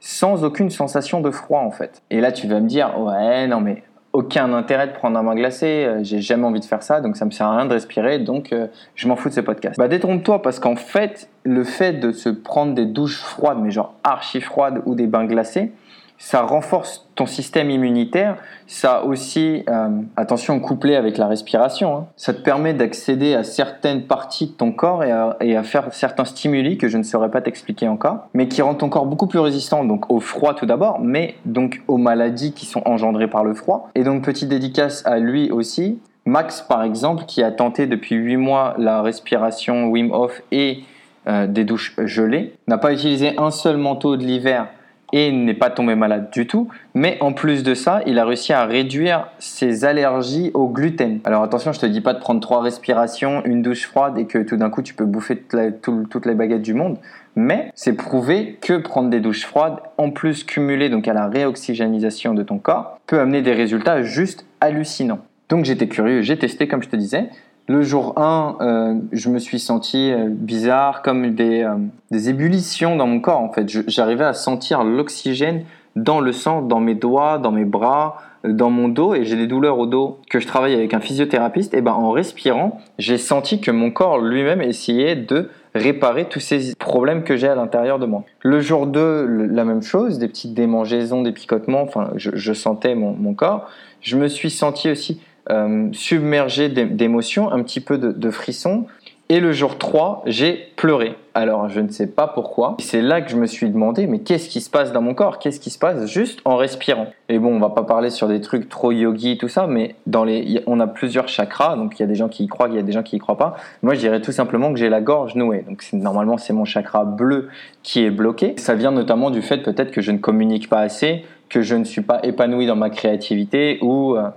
sans 0.00 0.44
aucune 0.44 0.70
sensation 0.70 1.20
de 1.20 1.30
froid 1.30 1.60
en 1.60 1.70
fait. 1.70 2.02
Et 2.10 2.20
là 2.20 2.32
tu 2.32 2.46
vas 2.46 2.60
me 2.60 2.68
dire 2.68 2.98
ouais 3.00 3.46
non 3.46 3.60
mais 3.60 3.82
aucun 4.12 4.52
intérêt 4.52 4.86
de 4.86 4.92
prendre 4.92 5.18
un 5.18 5.22
bain 5.22 5.34
glacé, 5.34 5.84
euh, 5.84 6.00
j'ai 6.02 6.20
jamais 6.20 6.44
envie 6.44 6.60
de 6.60 6.64
faire 6.64 6.82
ça 6.82 7.00
donc 7.00 7.16
ça 7.16 7.24
me 7.24 7.30
sert 7.30 7.46
à 7.46 7.56
rien 7.56 7.66
de 7.66 7.72
respirer 7.72 8.18
donc 8.18 8.52
euh, 8.52 8.66
je 8.94 9.06
m'en 9.06 9.16
fous 9.16 9.28
de 9.28 9.34
ce 9.34 9.40
podcast. 9.40 9.78
Bah 9.78 9.88
détrompe-toi 9.88 10.42
parce 10.42 10.58
qu'en 10.58 10.76
fait 10.76 11.28
le 11.44 11.64
fait 11.64 11.94
de 11.94 12.12
se 12.12 12.28
prendre 12.28 12.74
des 12.74 12.86
douches 12.86 13.20
froides 13.20 13.58
mais 13.60 13.70
genre 13.70 13.94
archi 14.04 14.40
froides 14.40 14.82
ou 14.86 14.94
des 14.94 15.06
bains 15.06 15.26
glacés 15.26 15.72
ça 16.18 16.42
renforce 16.42 17.08
ton 17.14 17.26
système 17.26 17.70
immunitaire, 17.70 18.36
ça 18.66 19.04
aussi, 19.04 19.62
euh, 19.68 19.88
attention, 20.16 20.58
couplé 20.58 20.96
avec 20.96 21.16
la 21.16 21.28
respiration, 21.28 21.96
hein, 21.96 22.06
ça 22.16 22.34
te 22.34 22.40
permet 22.40 22.74
d'accéder 22.74 23.34
à 23.34 23.44
certaines 23.44 24.02
parties 24.02 24.48
de 24.48 24.52
ton 24.52 24.72
corps 24.72 25.04
et 25.04 25.56
à, 25.56 25.62
faire 25.62 25.92
certains 25.92 26.24
stimuli 26.24 26.76
que 26.76 26.88
je 26.88 26.98
ne 26.98 27.04
saurais 27.04 27.30
pas 27.30 27.40
t'expliquer 27.40 27.86
encore, 27.88 28.28
mais 28.34 28.48
qui 28.48 28.62
rendent 28.62 28.78
ton 28.78 28.88
corps 28.88 29.06
beaucoup 29.06 29.28
plus 29.28 29.38
résistant, 29.38 29.84
donc 29.84 30.10
au 30.10 30.18
froid 30.18 30.54
tout 30.54 30.66
d'abord, 30.66 30.98
mais 31.00 31.36
donc 31.44 31.82
aux 31.86 31.98
maladies 31.98 32.52
qui 32.52 32.66
sont 32.66 32.82
engendrées 32.84 33.28
par 33.28 33.44
le 33.44 33.54
froid. 33.54 33.88
Et 33.94 34.02
donc, 34.02 34.22
petite 34.22 34.48
dédicace 34.48 35.06
à 35.06 35.18
lui 35.18 35.50
aussi, 35.50 36.00
Max 36.24 36.62
par 36.62 36.82
exemple, 36.82 37.24
qui 37.26 37.42
a 37.42 37.52
tenté 37.52 37.86
depuis 37.86 38.16
8 38.16 38.36
mois 38.36 38.74
la 38.76 39.02
respiration 39.02 39.86
Wim 39.86 40.10
Hof 40.12 40.42
et 40.50 40.80
euh, 41.28 41.46
des 41.46 41.64
douches 41.64 41.94
gelées, 42.04 42.54
n'a 42.66 42.78
pas 42.78 42.92
utilisé 42.92 43.38
un 43.38 43.50
seul 43.50 43.76
manteau 43.76 44.16
de 44.16 44.24
l'hiver 44.24 44.68
et 45.12 45.32
n'est 45.32 45.54
pas 45.54 45.70
tombé 45.70 45.94
malade 45.94 46.30
du 46.30 46.46
tout. 46.46 46.68
Mais 46.94 47.16
en 47.20 47.32
plus 47.32 47.62
de 47.62 47.74
ça, 47.74 48.00
il 48.06 48.18
a 48.18 48.24
réussi 48.24 48.52
à 48.52 48.64
réduire 48.64 49.28
ses 49.38 49.84
allergies 49.84 50.50
au 50.54 50.68
gluten. 50.68 51.20
Alors 51.24 51.42
attention, 51.42 51.72
je 51.72 51.80
te 51.80 51.86
dis 51.86 52.00
pas 52.00 52.14
de 52.14 52.20
prendre 52.20 52.40
trois 52.40 52.62
respirations, 52.62 53.44
une 53.44 53.62
douche 53.62 53.86
froide 53.86 54.18
et 54.18 54.26
que 54.26 54.38
tout 54.38 54.56
d'un 54.56 54.70
coup 54.70 54.82
tu 54.82 54.94
peux 54.94 55.06
bouffer 55.06 55.42
toutes 55.82 56.26
les 56.26 56.34
baguettes 56.34 56.62
du 56.62 56.74
monde. 56.74 56.98
Mais 57.36 57.70
c'est 57.74 57.92
prouvé 57.92 58.58
que 58.60 58.78
prendre 58.78 59.10
des 59.10 59.20
douches 59.20 59.46
froides, 59.46 59.76
en 59.96 60.10
plus 60.10 60.44
cumulé 60.44 60.88
donc 60.88 61.06
à 61.06 61.12
la 61.12 61.28
réoxygénisation 61.28 62.34
de 62.34 62.42
ton 62.42 62.58
corps, 62.58 62.98
peut 63.06 63.20
amener 63.20 63.42
des 63.42 63.52
résultats 63.52 64.02
juste 64.02 64.44
hallucinants. 64.60 65.20
Donc 65.48 65.64
j'étais 65.64 65.88
curieux, 65.88 66.20
j'ai 66.20 66.36
testé 66.36 66.68
comme 66.68 66.82
je 66.82 66.88
te 66.88 66.96
disais. 66.96 67.28
Le 67.70 67.82
jour 67.82 68.14
1, 68.18 68.56
euh, 68.60 68.94
je 69.12 69.28
me 69.28 69.38
suis 69.38 69.58
senti 69.58 70.10
euh, 70.10 70.28
bizarre, 70.30 71.02
comme 71.02 71.34
des, 71.34 71.62
euh, 71.64 71.74
des 72.10 72.30
ébullitions 72.30 72.96
dans 72.96 73.06
mon 73.06 73.20
corps 73.20 73.40
en 73.40 73.52
fait. 73.52 73.68
J'arrivais 73.88 74.24
à 74.24 74.32
sentir 74.32 74.84
l'oxygène 74.84 75.64
dans 75.94 76.20
le 76.20 76.32
sang, 76.32 76.62
dans 76.62 76.80
mes 76.80 76.94
doigts, 76.94 77.36
dans 77.36 77.50
mes 77.52 77.66
bras, 77.66 78.16
dans 78.44 78.70
mon 78.70 78.88
dos, 78.88 79.14
et 79.14 79.24
j'ai 79.24 79.36
des 79.36 79.46
douleurs 79.46 79.78
au 79.78 79.84
dos 79.86 80.18
que 80.30 80.40
je 80.40 80.46
travaille 80.46 80.72
avec 80.72 80.94
un 80.94 81.00
physiothérapeute. 81.00 81.74
Et 81.74 81.82
ben 81.82 81.92
en 81.92 82.10
respirant, 82.10 82.80
j'ai 82.98 83.18
senti 83.18 83.60
que 83.60 83.70
mon 83.70 83.90
corps 83.90 84.18
lui-même 84.18 84.62
essayait 84.62 85.16
de 85.16 85.50
réparer 85.74 86.24
tous 86.26 86.40
ces 86.40 86.74
problèmes 86.76 87.22
que 87.22 87.36
j'ai 87.36 87.48
à 87.48 87.54
l'intérieur 87.54 87.98
de 87.98 88.06
moi. 88.06 88.24
Le 88.40 88.60
jour 88.60 88.86
2, 88.86 89.26
le- 89.26 89.46
la 89.46 89.64
même 89.64 89.82
chose, 89.82 90.18
des 90.18 90.28
petites 90.28 90.54
démangeaisons, 90.54 91.20
des 91.20 91.32
picotements, 91.32 91.82
enfin 91.82 92.12
je, 92.16 92.30
je 92.32 92.52
sentais 92.54 92.94
mon, 92.94 93.12
mon 93.12 93.34
corps. 93.34 93.68
Je 94.00 94.16
me 94.16 94.28
suis 94.28 94.50
senti 94.50 94.88
aussi 94.88 95.20
euh, 95.50 95.88
submergé 95.92 96.68
d'é- 96.68 96.84
d'émotions, 96.86 97.50
un 97.52 97.62
petit 97.62 97.80
peu 97.80 97.98
de, 97.98 98.30
frissons. 98.30 98.86
Et 99.30 99.40
le 99.40 99.52
jour 99.52 99.76
3, 99.76 100.22
j'ai 100.24 100.72
pleuré. 100.76 101.14
Alors, 101.34 101.68
je 101.68 101.80
ne 101.80 101.88
sais 101.90 102.06
pas 102.06 102.26
pourquoi. 102.26 102.76
Et 102.78 102.82
C'est 102.82 103.02
là 103.02 103.20
que 103.20 103.30
je 103.30 103.36
me 103.36 103.44
suis 103.44 103.68
demandé, 103.68 104.06
mais 104.06 104.20
qu'est-ce 104.20 104.48
qui 104.48 104.62
se 104.62 104.70
passe 104.70 104.90
dans 104.90 105.02
mon 105.02 105.12
corps? 105.12 105.38
Qu'est-ce 105.38 105.60
qui 105.60 105.68
se 105.68 105.78
passe 105.78 106.06
juste 106.06 106.40
en 106.46 106.56
respirant? 106.56 107.08
Et 107.28 107.38
bon, 107.38 107.54
on 107.54 107.58
va 107.58 107.68
pas 107.68 107.82
parler 107.82 108.08
sur 108.08 108.26
des 108.26 108.40
trucs 108.40 108.70
trop 108.70 108.90
yogi, 108.90 109.36
tout 109.36 109.48
ça, 109.48 109.66
mais 109.66 109.96
dans 110.06 110.24
les, 110.24 110.62
on 110.66 110.80
a 110.80 110.86
plusieurs 110.86 111.28
chakras, 111.28 111.76
donc 111.76 111.98
il 111.98 112.02
y 112.02 112.04
a 112.04 112.06
des 112.06 112.14
gens 112.14 112.28
qui 112.28 112.44
y 112.44 112.46
croient, 112.48 112.68
il 112.70 112.76
y 112.76 112.78
a 112.78 112.82
des 112.82 112.92
gens 112.92 113.02
qui 113.02 113.16
y 113.16 113.18
croient 113.18 113.36
pas. 113.36 113.56
Moi, 113.82 113.92
je 113.92 114.00
dirais 114.00 114.22
tout 114.22 114.32
simplement 114.32 114.72
que 114.72 114.78
j'ai 114.78 114.88
la 114.88 115.02
gorge 115.02 115.34
nouée. 115.34 115.62
Donc, 115.68 115.84
normalement, 115.92 116.38
c'est 116.38 116.54
mon 116.54 116.64
chakra 116.64 117.04
bleu 117.04 117.50
qui 117.82 118.02
est 118.04 118.10
bloqué. 118.10 118.54
Ça 118.56 118.74
vient 118.74 118.92
notamment 118.92 119.28
du 119.30 119.42
fait 119.42 119.58
peut-être 119.58 119.90
que 119.90 120.00
je 120.00 120.10
ne 120.10 120.18
communique 120.18 120.70
pas 120.70 120.80
assez, 120.80 121.26
que 121.50 121.60
je 121.60 121.74
ne 121.74 121.84
suis 121.84 122.02
pas 122.02 122.20
épanoui 122.22 122.66
dans 122.66 122.76
ma 122.76 122.88
créativité 122.88 123.78
ou 123.82 124.16
euh, 124.16 124.28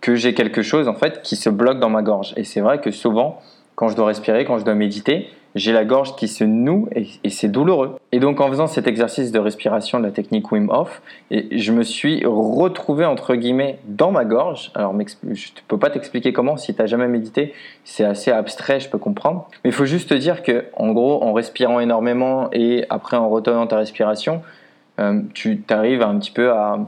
que 0.00 0.14
j'ai 0.14 0.34
quelque 0.34 0.62
chose 0.62 0.88
en 0.88 0.94
fait 0.94 1.22
qui 1.22 1.36
se 1.36 1.50
bloque 1.50 1.78
dans 1.78 1.90
ma 1.90 2.02
gorge. 2.02 2.32
Et 2.36 2.44
c'est 2.44 2.60
vrai 2.60 2.80
que 2.80 2.90
souvent, 2.90 3.40
quand 3.74 3.88
je 3.88 3.96
dois 3.96 4.06
respirer, 4.06 4.44
quand 4.44 4.58
je 4.58 4.64
dois 4.64 4.74
méditer, 4.74 5.28
j'ai 5.54 5.72
la 5.72 5.84
gorge 5.84 6.14
qui 6.16 6.28
se 6.28 6.44
noue 6.44 6.88
et, 6.94 7.30
c'est 7.30 7.48
douloureux. 7.48 7.96
Et 8.12 8.20
donc 8.20 8.40
en 8.40 8.48
faisant 8.48 8.66
cet 8.66 8.86
exercice 8.86 9.32
de 9.32 9.38
respiration 9.38 9.98
de 9.98 10.04
la 10.04 10.10
technique 10.12 10.52
Wim 10.52 10.70
Hof, 10.70 11.02
et 11.30 11.58
je 11.58 11.72
me 11.72 11.82
suis 11.82 12.24
retrouvé 12.24 13.04
entre 13.04 13.34
guillemets 13.34 13.78
dans 13.86 14.12
ma 14.12 14.24
gorge. 14.24 14.70
Alors 14.74 14.92
je 14.92 15.26
ne 15.28 15.36
peux 15.66 15.78
pas 15.78 15.90
t'expliquer 15.90 16.32
comment, 16.32 16.56
si 16.56 16.74
tu 16.74 16.80
n'as 16.80 16.86
jamais 16.86 17.08
médité, 17.08 17.52
c'est 17.84 18.04
assez 18.04 18.30
abstrait, 18.30 18.80
je 18.80 18.88
peux 18.88 18.98
comprendre. 18.98 19.48
Mais 19.64 19.70
il 19.70 19.74
faut 19.74 19.86
juste 19.86 20.10
te 20.10 20.14
dire 20.14 20.42
que 20.42 20.66
en 20.76 20.92
gros, 20.92 21.22
en 21.22 21.32
respirant 21.32 21.80
énormément 21.80 22.48
et 22.52 22.84
après 22.88 23.16
en 23.16 23.28
retenant 23.28 23.66
ta 23.66 23.76
respiration, 23.76 24.42
euh, 25.00 25.20
tu 25.34 25.62
arrives 25.70 26.02
un 26.02 26.18
petit 26.18 26.30
peu 26.30 26.52
à, 26.52 26.78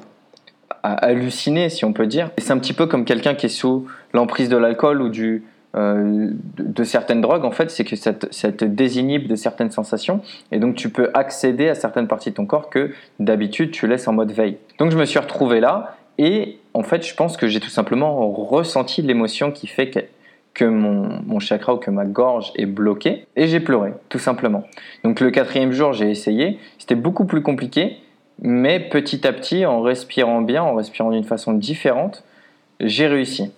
à 0.83 0.95
halluciner, 0.95 1.69
si 1.69 1.85
on 1.85 1.93
peut 1.93 2.07
dire. 2.07 2.31
C'est 2.39 2.53
un 2.53 2.59
petit 2.59 2.73
peu 2.73 2.87
comme 2.87 3.05
quelqu'un 3.05 3.35
qui 3.35 3.47
est 3.47 3.51
sous 3.51 3.87
l'emprise 4.13 4.49
de 4.49 4.57
l'alcool 4.57 5.01
ou 5.01 5.09
du, 5.09 5.45
euh, 5.75 6.31
de, 6.59 6.85
certaines 6.85 7.21
drogues, 7.21 7.45
en 7.45 7.51
fait, 7.51 7.71
c'est 7.71 7.85
que 7.85 7.97
ça 7.97 8.13
te 8.13 8.65
désinhibe 8.65 9.27
de 9.27 9.37
certaines 9.37 9.71
sensations. 9.71 10.21
Et 10.51 10.59
donc, 10.59 10.75
tu 10.75 10.91
peux 10.91 11.11
accéder 11.15 11.69
à 11.69 11.75
certaines 11.75 12.09
parties 12.09 12.31
de 12.31 12.35
ton 12.35 12.47
corps 12.47 12.69
que 12.69 12.91
d'habitude, 13.21 13.71
tu 13.71 13.87
laisses 13.87 14.07
en 14.07 14.13
mode 14.13 14.33
veille. 14.33 14.59
Donc, 14.79 14.91
je 14.91 14.99
me 14.99 15.05
suis 15.05 15.19
retrouvé 15.19 15.61
là. 15.61 15.97
Et 16.19 16.59
en 16.75 16.83
fait, 16.83 17.07
je 17.07 17.15
pense 17.15 17.37
que 17.37 17.47
j'ai 17.47 17.61
tout 17.61 17.71
simplement 17.71 18.31
ressenti 18.31 19.01
l'émotion 19.01 19.51
qui 19.51 19.67
fait 19.67 19.89
que, 19.89 20.01
que 20.53 20.67
mon, 20.67 21.23
mon 21.25 21.39
chakra 21.39 21.75
ou 21.75 21.79
que 21.79 21.91
ma 21.91 22.05
gorge 22.05 22.53
est 22.57 22.67
bloquée. 22.67 23.27
Et 23.37 23.47
j'ai 23.47 23.61
pleuré, 23.61 23.95
tout 24.11 24.19
simplement. 24.19 24.65
Donc, 25.05 25.21
le 25.21 25.31
quatrième 25.31 25.73
jour, 25.73 25.95
j'ai 25.95 26.11
essayé. 26.11 26.59
C'était 26.79 26.97
beaucoup 26.97 27.25
plus 27.25 27.43
compliqué. 27.43 27.97
Mais 28.43 28.81
petit 28.81 29.27
à 29.27 29.33
petit, 29.33 29.65
en 29.65 29.81
respirant 29.81 30.41
bien, 30.41 30.63
en 30.63 30.75
respirant 30.75 31.11
d'une 31.13 31.25
façon 31.25 31.53
différente, 31.55 32.25
j'ai 32.81 33.07
réussi 33.07 33.53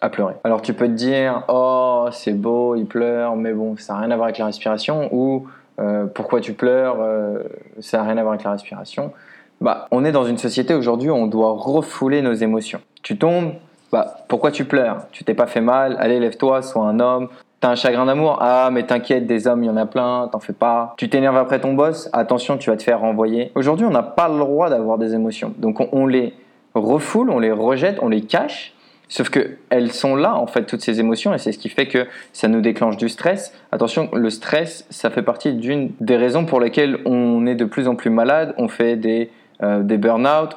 à 0.00 0.08
pleurer. 0.08 0.34
Alors 0.42 0.62
tu 0.62 0.72
peux 0.72 0.86
te 0.86 0.92
dire, 0.92 1.44
oh 1.48 2.08
c'est 2.12 2.32
beau, 2.32 2.74
il 2.76 2.86
pleure, 2.86 3.36
mais 3.36 3.52
bon, 3.52 3.76
ça 3.76 3.92
n'a 3.92 4.00
rien 4.00 4.10
à 4.10 4.16
voir 4.16 4.26
avec 4.26 4.38
la 4.38 4.46
respiration, 4.46 5.10
ou 5.12 5.46
euh, 5.78 6.06
pourquoi 6.06 6.40
tu 6.40 6.54
pleures, 6.54 6.96
euh, 7.00 7.42
ça 7.80 7.98
n'a 7.98 8.04
rien 8.04 8.16
à 8.16 8.22
voir 8.22 8.32
avec 8.32 8.44
la 8.44 8.52
respiration. 8.52 9.12
Bah, 9.60 9.86
on 9.90 10.04
est 10.04 10.12
dans 10.12 10.24
une 10.24 10.38
société 10.38 10.74
aujourd'hui 10.74 11.10
où 11.10 11.14
on 11.14 11.26
doit 11.26 11.52
refouler 11.52 12.22
nos 12.22 12.32
émotions. 12.32 12.80
Tu 13.02 13.18
tombes, 13.18 13.52
bah, 13.92 14.18
pourquoi 14.28 14.50
tu 14.50 14.64
pleures? 14.64 15.06
Tu 15.12 15.24
t'es 15.24 15.34
pas 15.34 15.46
fait 15.46 15.60
mal, 15.60 15.96
allez 15.98 16.20
lève-toi, 16.20 16.62
sois 16.62 16.84
un 16.84 17.00
homme. 17.00 17.28
T'as 17.60 17.70
un 17.70 17.74
chagrin 17.74 18.04
d'amour 18.04 18.38
Ah, 18.40 18.68
mais 18.70 18.84
t'inquiète, 18.84 19.26
des 19.26 19.46
hommes, 19.46 19.64
il 19.64 19.66
y 19.66 19.70
en 19.70 19.76
a 19.78 19.86
plein, 19.86 20.28
t'en 20.30 20.40
fais 20.40 20.52
pas. 20.52 20.94
Tu 20.98 21.08
t'énerves 21.08 21.38
après 21.38 21.58
ton 21.58 21.72
boss 21.72 22.10
Attention, 22.12 22.58
tu 22.58 22.68
vas 22.68 22.76
te 22.76 22.82
faire 22.82 23.00
renvoyer. 23.00 23.50
Aujourd'hui, 23.54 23.86
on 23.86 23.90
n'a 23.90 24.02
pas 24.02 24.28
le 24.28 24.38
droit 24.38 24.68
d'avoir 24.68 24.98
des 24.98 25.14
émotions. 25.14 25.54
Donc, 25.56 25.80
on, 25.80 25.88
on 25.92 26.06
les 26.06 26.34
refoule, 26.74 27.30
on 27.30 27.38
les 27.38 27.52
rejette, 27.52 27.98
on 28.02 28.08
les 28.08 28.20
cache. 28.20 28.74
Sauf 29.08 29.30
que 29.30 29.56
elles 29.70 29.92
sont 29.92 30.16
là, 30.16 30.34
en 30.34 30.46
fait, 30.46 30.64
toutes 30.64 30.82
ces 30.82 30.98
émotions, 31.00 31.32
et 31.32 31.38
c'est 31.38 31.52
ce 31.52 31.58
qui 31.58 31.68
fait 31.68 31.86
que 31.86 32.06
ça 32.32 32.48
nous 32.48 32.60
déclenche 32.60 32.96
du 32.96 33.08
stress. 33.08 33.54
Attention, 33.70 34.10
le 34.12 34.30
stress, 34.30 34.84
ça 34.90 35.10
fait 35.10 35.22
partie 35.22 35.54
d'une 35.54 35.92
des 36.00 36.16
raisons 36.16 36.44
pour 36.44 36.60
lesquelles 36.60 36.98
on 37.06 37.46
est 37.46 37.54
de 37.54 37.64
plus 37.64 37.88
en 37.88 37.94
plus 37.94 38.10
malade. 38.10 38.54
On 38.58 38.68
fait 38.68 38.96
des, 38.96 39.30
euh, 39.62 39.82
des 39.82 39.96
burn-out, 39.96 40.56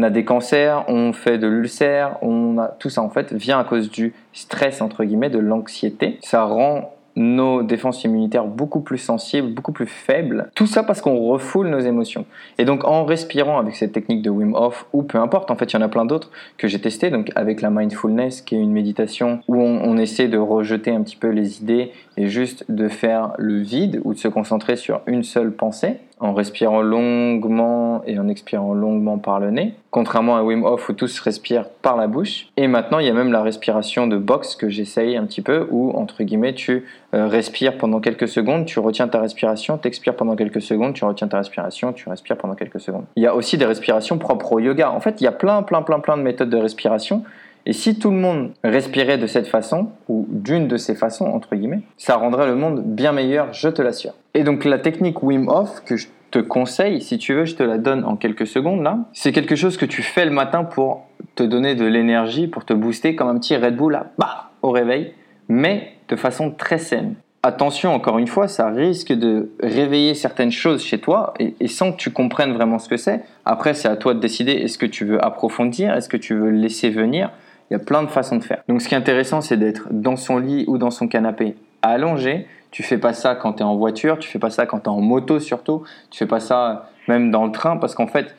on 0.00 0.02
a 0.02 0.08
des 0.08 0.24
cancers, 0.24 0.84
on 0.88 1.12
fait 1.12 1.36
de 1.36 1.46
l'ulcère, 1.46 2.16
on 2.22 2.56
a 2.56 2.68
tout 2.68 2.88
ça 2.88 3.02
en 3.02 3.10
fait 3.10 3.34
vient 3.34 3.58
à 3.58 3.64
cause 3.64 3.90
du 3.90 4.14
stress 4.32 4.80
entre 4.80 5.04
guillemets, 5.04 5.28
de 5.28 5.38
l'anxiété. 5.38 6.18
Ça 6.22 6.44
rend 6.44 6.94
nos 7.16 7.62
défenses 7.62 8.02
immunitaires 8.04 8.46
beaucoup 8.46 8.80
plus 8.80 8.96
sensibles, 8.96 9.48
beaucoup 9.48 9.72
plus 9.72 9.86
faibles. 9.86 10.50
Tout 10.54 10.66
ça 10.66 10.84
parce 10.84 11.02
qu'on 11.02 11.18
refoule 11.18 11.68
nos 11.68 11.80
émotions. 11.80 12.24
Et 12.56 12.64
donc 12.64 12.84
en 12.84 13.04
respirant 13.04 13.58
avec 13.58 13.76
cette 13.76 13.92
technique 13.92 14.22
de 14.22 14.30
Wim 14.30 14.54
Hof, 14.54 14.86
ou 14.94 15.02
peu 15.02 15.18
importe, 15.18 15.50
en 15.50 15.56
fait 15.56 15.70
il 15.70 15.74
y 15.74 15.78
en 15.78 15.82
a 15.82 15.88
plein 15.88 16.06
d'autres 16.06 16.30
que 16.56 16.66
j'ai 16.66 16.80
testé, 16.80 17.10
donc 17.10 17.30
avec 17.34 17.60
la 17.60 17.68
mindfulness 17.68 18.40
qui 18.40 18.54
est 18.54 18.60
une 18.60 18.72
méditation 18.72 19.40
où 19.48 19.56
on, 19.56 19.82
on, 19.84 19.98
essaie 19.98 20.28
de 20.28 20.38
rejeter 20.38 20.92
un 20.92 21.02
petit 21.02 21.16
peu 21.16 21.28
les 21.28 21.60
idées 21.60 21.92
et 22.16 22.28
juste 22.28 22.64
de 22.70 22.88
faire 22.88 23.32
le 23.36 23.58
vide 23.58 24.00
ou 24.04 24.14
de 24.14 24.18
se 24.18 24.28
concentrer 24.28 24.76
sur 24.76 25.02
une 25.06 25.24
seule 25.24 25.52
pensée 25.52 25.98
en 26.20 26.34
respirant 26.34 26.82
longuement 26.82 28.02
et 28.06 28.18
en 28.18 28.28
expirant 28.28 28.74
longuement 28.74 29.18
par 29.18 29.40
le 29.40 29.50
nez, 29.50 29.74
contrairement 29.90 30.36
à 30.36 30.42
Wim 30.42 30.64
Hof 30.64 30.90
où 30.90 30.92
tous 30.92 31.18
respirent 31.20 31.68
par 31.82 31.96
la 31.96 32.06
bouche. 32.06 32.48
Et 32.58 32.68
maintenant, 32.68 32.98
il 32.98 33.06
y 33.06 33.10
a 33.10 33.14
même 33.14 33.32
la 33.32 33.42
respiration 33.42 34.06
de 34.06 34.18
box 34.18 34.54
que 34.54 34.68
j'essaye 34.68 35.16
un 35.16 35.24
petit 35.24 35.40
peu, 35.40 35.66
où 35.70 35.90
entre 35.92 36.22
guillemets, 36.22 36.54
tu 36.54 36.84
euh, 37.14 37.26
respires 37.26 37.78
pendant 37.78 38.00
quelques 38.00 38.28
secondes, 38.28 38.66
tu 38.66 38.78
retiens 38.78 39.08
ta 39.08 39.20
respiration, 39.20 39.78
tu 39.78 39.88
expires 39.88 40.14
pendant 40.14 40.36
quelques 40.36 40.62
secondes, 40.62 40.92
tu 40.92 41.04
retiens 41.04 41.28
ta 41.28 41.38
respiration, 41.38 41.92
tu 41.94 42.08
respires 42.08 42.36
pendant 42.36 42.54
quelques 42.54 42.80
secondes. 42.80 43.04
Il 43.16 43.22
y 43.22 43.26
a 43.26 43.34
aussi 43.34 43.56
des 43.56 43.64
respirations 43.66 44.18
propres 44.18 44.52
au 44.52 44.58
yoga. 44.58 44.90
En 44.90 45.00
fait, 45.00 45.20
il 45.20 45.24
y 45.24 45.26
a 45.26 45.32
plein, 45.32 45.62
plein, 45.62 45.82
plein, 45.82 46.00
plein 46.00 46.18
de 46.18 46.22
méthodes 46.22 46.50
de 46.50 46.58
respiration. 46.58 47.24
Et 47.66 47.72
si 47.72 47.98
tout 47.98 48.10
le 48.10 48.16
monde 48.16 48.52
respirait 48.64 49.18
de 49.18 49.26
cette 49.26 49.46
façon, 49.46 49.90
ou 50.08 50.26
d'une 50.28 50.66
de 50.68 50.76
ces 50.76 50.94
façons, 50.94 51.26
entre 51.26 51.54
guillemets, 51.54 51.82
ça 51.98 52.16
rendrait 52.16 52.46
le 52.46 52.56
monde 52.56 52.82
bien 52.84 53.12
meilleur, 53.12 53.52
je 53.52 53.68
te 53.68 53.82
l'assure. 53.82 54.14
Et 54.34 54.44
donc 54.44 54.64
la 54.64 54.78
technique 54.78 55.22
Wim 55.22 55.48
Hof, 55.48 55.82
que 55.84 55.96
je 55.96 56.08
te 56.30 56.38
conseille, 56.38 57.02
si 57.02 57.18
tu 57.18 57.34
veux, 57.34 57.44
je 57.44 57.56
te 57.56 57.62
la 57.62 57.78
donne 57.78 58.04
en 58.04 58.16
quelques 58.16 58.46
secondes 58.46 58.82
là, 58.82 58.98
c'est 59.12 59.32
quelque 59.32 59.56
chose 59.56 59.76
que 59.76 59.86
tu 59.86 60.02
fais 60.02 60.24
le 60.24 60.30
matin 60.30 60.64
pour 60.64 61.06
te 61.34 61.42
donner 61.42 61.74
de 61.74 61.84
l'énergie, 61.84 62.46
pour 62.46 62.64
te 62.64 62.72
booster 62.72 63.14
comme 63.14 63.28
un 63.28 63.38
petit 63.38 63.56
Red 63.56 63.76
Bull 63.76 63.92
là, 63.92 64.12
bah, 64.16 64.50
au 64.62 64.70
réveil, 64.70 65.12
mais 65.48 65.92
de 66.08 66.16
façon 66.16 66.50
très 66.50 66.78
saine. 66.78 67.14
Attention, 67.42 67.94
encore 67.94 68.18
une 68.18 68.26
fois, 68.26 68.48
ça 68.48 68.68
risque 68.68 69.12
de 69.12 69.50
réveiller 69.62 70.14
certaines 70.14 70.52
choses 70.52 70.84
chez 70.84 70.98
toi 70.98 71.32
et, 71.38 71.54
et 71.58 71.68
sans 71.68 71.92
que 71.92 71.96
tu 71.96 72.10
comprennes 72.10 72.52
vraiment 72.52 72.78
ce 72.78 72.86
que 72.88 72.98
c'est. 72.98 73.22
Après, 73.46 73.72
c'est 73.72 73.88
à 73.88 73.96
toi 73.96 74.12
de 74.12 74.20
décider 74.20 74.52
est-ce 74.52 74.76
que 74.76 74.84
tu 74.84 75.06
veux 75.06 75.24
approfondir, 75.24 75.94
est-ce 75.94 76.10
que 76.10 76.18
tu 76.18 76.34
veux 76.34 76.50
laisser 76.50 76.90
venir. 76.90 77.30
Il 77.70 77.74
y 77.74 77.76
a 77.76 77.78
plein 77.78 78.02
de 78.02 78.08
façons 78.08 78.36
de 78.36 78.44
faire. 78.44 78.62
Donc 78.68 78.82
ce 78.82 78.88
qui 78.88 78.94
est 78.94 78.98
intéressant, 78.98 79.40
c'est 79.40 79.56
d'être 79.56 79.88
dans 79.92 80.16
son 80.16 80.38
lit 80.38 80.64
ou 80.66 80.76
dans 80.76 80.90
son 80.90 81.06
canapé 81.06 81.56
allongé. 81.82 82.46
Tu 82.72 82.82
fais 82.82 82.98
pas 82.98 83.12
ça 83.12 83.34
quand 83.34 83.54
tu 83.54 83.60
es 83.60 83.64
en 83.64 83.76
voiture, 83.76 84.18
tu 84.18 84.28
fais 84.28 84.38
pas 84.38 84.50
ça 84.50 84.66
quand 84.66 84.80
tu 84.80 84.84
es 84.86 84.88
en 84.88 85.00
moto 85.00 85.38
surtout, 85.38 85.82
tu 86.10 86.18
fais 86.18 86.26
pas 86.26 86.40
ça 86.40 86.90
même 87.08 87.30
dans 87.30 87.46
le 87.46 87.52
train 87.52 87.76
parce 87.76 87.94
qu'en 87.94 88.06
fait, 88.06 88.34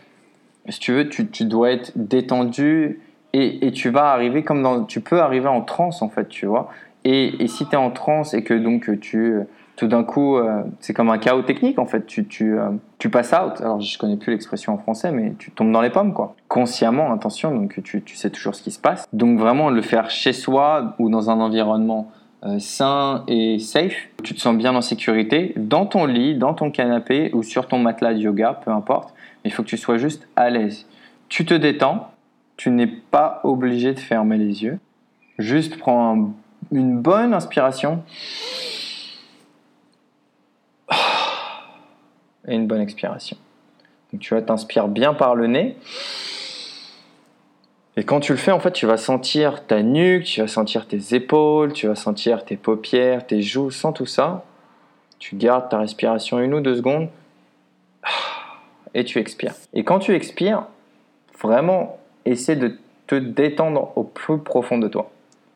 si 0.70 0.80
tu 0.80 0.94
veux, 0.94 1.10
tu, 1.10 1.46
dois 1.46 1.72
être 1.72 1.92
détendu 1.96 3.00
et, 3.34 3.72
tu 3.72 3.90
vas 3.90 4.12
arriver 4.12 4.44
comme 4.44 4.62
dans, 4.62 4.84
tu 4.84 5.02
peux 5.02 5.22
arriver 5.22 5.48
en 5.48 5.62
transe 5.62 6.02
en 6.02 6.10
fait, 6.10 6.28
tu 6.28 6.46
vois. 6.46 6.70
Et, 7.04 7.44
et 7.44 7.48
si 7.48 7.66
tu 7.66 7.72
es 7.74 7.78
en 7.78 7.90
transe 7.90 8.34
et 8.34 8.44
que 8.44 8.54
donc 8.54 9.00
tu 9.00 9.36
tout 9.82 9.88
d'un 9.88 10.04
coup, 10.04 10.38
euh, 10.38 10.62
c'est 10.80 10.94
comme 10.94 11.10
un 11.10 11.18
chaos 11.18 11.42
technique 11.42 11.80
en 11.80 11.88
fait. 11.88 12.06
Euh, 12.42 12.70
tu 13.00 13.10
passes 13.10 13.34
out. 13.34 13.60
Alors 13.62 13.82
je 13.82 13.98
connais 13.98 14.16
plus 14.16 14.30
l'expression 14.30 14.76
en 14.76 14.78
français, 14.78 15.12
mais 15.12 15.34
tu 15.40 15.50
tombes 15.50 15.72
dans 15.72 15.82
les 15.82 15.90
pommes 15.90 16.14
quoi. 16.14 16.36
Consciemment, 16.50 17.12
attention, 17.12 17.50
donc 17.56 17.82
tu, 17.84 18.04
tu 18.04 18.16
sais 18.16 18.30
toujours 18.30 18.54
ce 18.54 18.62
qui 18.62 18.70
se 18.70 18.78
passe. 18.78 19.08
Donc 19.12 19.40
vraiment 19.40 19.72
le 19.72 19.82
faire 19.82 20.12
chez 20.12 20.34
soi 20.34 20.94
ou 21.00 21.10
dans 21.10 21.32
un 21.32 21.40
environnement 21.40 22.12
euh, 22.46 22.60
sain 22.60 23.24
et 23.28 23.58
safe. 23.58 23.96
Tu 24.22 24.36
te 24.36 24.40
sens 24.40 24.56
bien 24.56 24.76
en 24.76 24.82
sécurité, 24.82 25.54
dans 25.58 25.88
ton 25.88 26.06
lit, 26.06 26.36
dans 26.36 26.54
ton 26.54 26.70
canapé 26.70 27.32
ou 27.34 27.42
sur 27.42 27.68
ton 27.68 27.80
matelas 27.80 28.14
de 28.14 28.20
yoga, 28.20 28.60
peu 28.64 28.70
importe. 28.70 29.16
Il 29.46 29.52
faut 29.52 29.64
que 29.64 29.68
tu 29.68 29.78
sois 29.78 29.98
juste 29.98 30.28
à 30.36 30.52
l'aise. 30.52 30.86
Tu 31.28 31.44
te 31.44 31.56
détends. 31.56 32.12
Tu 32.56 32.70
n'es 32.70 32.86
pas 32.86 33.42
obligé 33.44 33.96
de 33.96 34.00
fermer 34.00 34.38
les 34.38 34.62
yeux. 34.62 34.78
Juste 35.40 35.80
prends 35.80 36.16
un, 36.16 36.30
une 36.72 37.00
bonne 37.00 37.34
inspiration. 37.34 38.04
Et 42.48 42.56
une 42.56 42.68
bonne 42.68 42.82
expiration. 42.82 43.38
Donc 44.12 44.22
tu 44.22 44.34
vas 44.34 44.42
t'inspire 44.42 44.88
bien 44.88 45.14
par 45.14 45.36
le 45.36 45.48
nez. 45.48 45.78
Et 47.98 48.04
quand 48.04 48.20
tu 48.22 48.32
le 48.32 48.38
fais, 48.38 48.52
en 48.52 48.60
fait, 48.60 48.72
tu 48.72 48.86
vas 48.86 48.98
sentir 48.98 49.66
ta 49.68 49.84
nuque, 49.84 50.24
tu 50.24 50.42
vas 50.42 50.48
sentir 50.48 50.88
tes 50.88 51.14
épaules, 51.14 51.74
tu 51.74 51.88
vas 51.88 51.96
sentir 51.96 52.46
tes 52.46 52.56
paupières, 52.56 53.28
tes 53.28 53.42
joues, 53.42 53.70
sans 53.70 53.92
tout 53.92 54.06
ça. 54.06 54.46
Tu 55.20 55.36
gardes 55.36 55.70
ta 55.70 55.80
respiration 55.80 56.40
une 56.40 56.54
ou 56.54 56.62
deux 56.62 56.76
secondes 56.76 57.10
et 58.94 59.04
tu 59.04 59.20
expires. 59.20 59.54
Et 59.74 59.84
quand 59.84 60.00
tu 60.00 60.16
expires, 60.16 60.66
vraiment, 61.42 62.00
essaie 62.26 62.56
de 62.56 62.78
te 63.08 63.16
détendre 63.16 63.92
au 63.96 64.04
plus 64.04 64.40
profond 64.40 64.78
de 64.78 64.88
toi. 64.88 65.12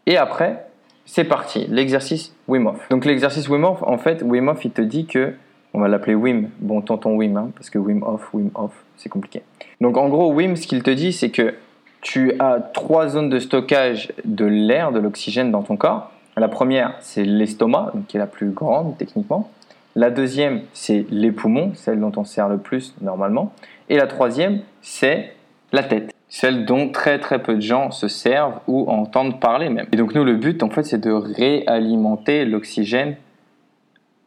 Et 0.05 0.17
après, 0.17 0.67
c'est 1.05 1.23
parti, 1.23 1.65
l'exercice 1.67 2.35
Wim 2.47 2.67
Hof. 2.67 2.89
Donc 2.89 3.05
l'exercice 3.05 3.47
Wim 3.47 3.63
Hof, 3.63 3.81
en 3.83 3.97
fait, 3.97 4.21
Wim 4.21 4.49
Hof, 4.49 4.65
il 4.65 4.71
te 4.71 4.81
dit 4.81 5.05
que 5.05 5.33
on 5.75 5.81
va 5.81 5.89
l'appeler 5.89 6.15
Wim, 6.15 6.49
bon 6.59 6.81
tonton 6.81 7.15
Wim, 7.15 7.35
hein, 7.35 7.49
parce 7.53 7.69
que 7.69 7.77
Wim 7.77 8.01
off, 8.03 8.33
Wim 8.33 8.49
off, 8.55 8.71
c'est 8.95 9.09
compliqué. 9.09 9.41
Donc 9.81 9.97
en 9.97 10.07
gros, 10.07 10.31
Wim, 10.31 10.55
ce 10.55 10.67
qu'il 10.67 10.81
te 10.83 10.89
dit, 10.89 11.11
c'est 11.11 11.31
que 11.31 11.53
tu 12.01 12.33
as 12.39 12.59
trois 12.73 13.09
zones 13.09 13.29
de 13.29 13.39
stockage 13.39 14.13
de 14.23 14.45
l'air, 14.45 14.93
de 14.93 14.99
l'oxygène 14.99 15.51
dans 15.51 15.63
ton 15.63 15.75
corps. 15.75 16.11
La 16.37 16.47
première, 16.47 16.95
c'est 17.01 17.25
l'estomac, 17.25 17.91
qui 18.07 18.15
est 18.15 18.19
la 18.19 18.27
plus 18.27 18.51
grande 18.51 18.97
techniquement. 18.97 19.49
La 19.95 20.09
deuxième, 20.11 20.61
c'est 20.73 21.05
les 21.09 21.31
poumons, 21.31 21.71
celle 21.75 21.99
dont 21.99 22.11
on 22.15 22.23
sert 22.23 22.47
le 22.47 22.57
plus 22.57 22.95
normalement. 23.01 23.51
Et 23.89 23.97
la 23.97 24.07
troisième, 24.07 24.59
c'est 24.81 25.33
la 25.73 25.83
tête, 25.83 26.13
celle 26.29 26.65
dont 26.65 26.89
très 26.89 27.19
très 27.19 27.39
peu 27.41 27.55
de 27.55 27.61
gens 27.61 27.91
se 27.91 28.07
servent 28.07 28.59
ou 28.67 28.89
entendent 28.89 29.41
parler 29.41 29.69
même. 29.69 29.87
Et 29.91 29.97
donc 29.97 30.15
nous, 30.15 30.23
le 30.23 30.35
but, 30.35 30.63
en 30.63 30.69
fait, 30.69 30.83
c'est 30.83 31.01
de 31.01 31.11
réalimenter 31.11 32.45
l'oxygène 32.45 33.15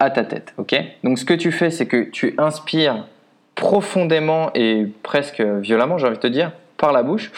à 0.01 0.11
ta 0.11 0.25
tête. 0.25 0.55
ok? 0.59 0.77
Donc 1.03 1.19
ce 1.19 1.25
que 1.25 1.35
tu 1.35 1.53
fais, 1.53 1.71
c'est 1.71 1.87
que 1.87 2.05
tu 2.05 2.35
inspires 2.39 3.07
profondément 3.55 4.51
et 4.55 4.87
presque 5.03 5.41
violemment, 5.41 5.99
j'ai 5.99 6.07
envie 6.07 6.17
de 6.17 6.23
te 6.23 6.27
dire, 6.29 6.53
par 6.77 6.93
la 6.93 7.03
bouche. 7.03 7.33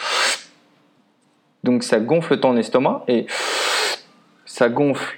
Donc 1.63 1.83
ça 1.83 1.99
gonfle 1.99 2.39
ton 2.39 2.55
estomac 2.57 3.03
et 3.07 3.25
ça 4.45 4.69
gonfle 4.69 5.17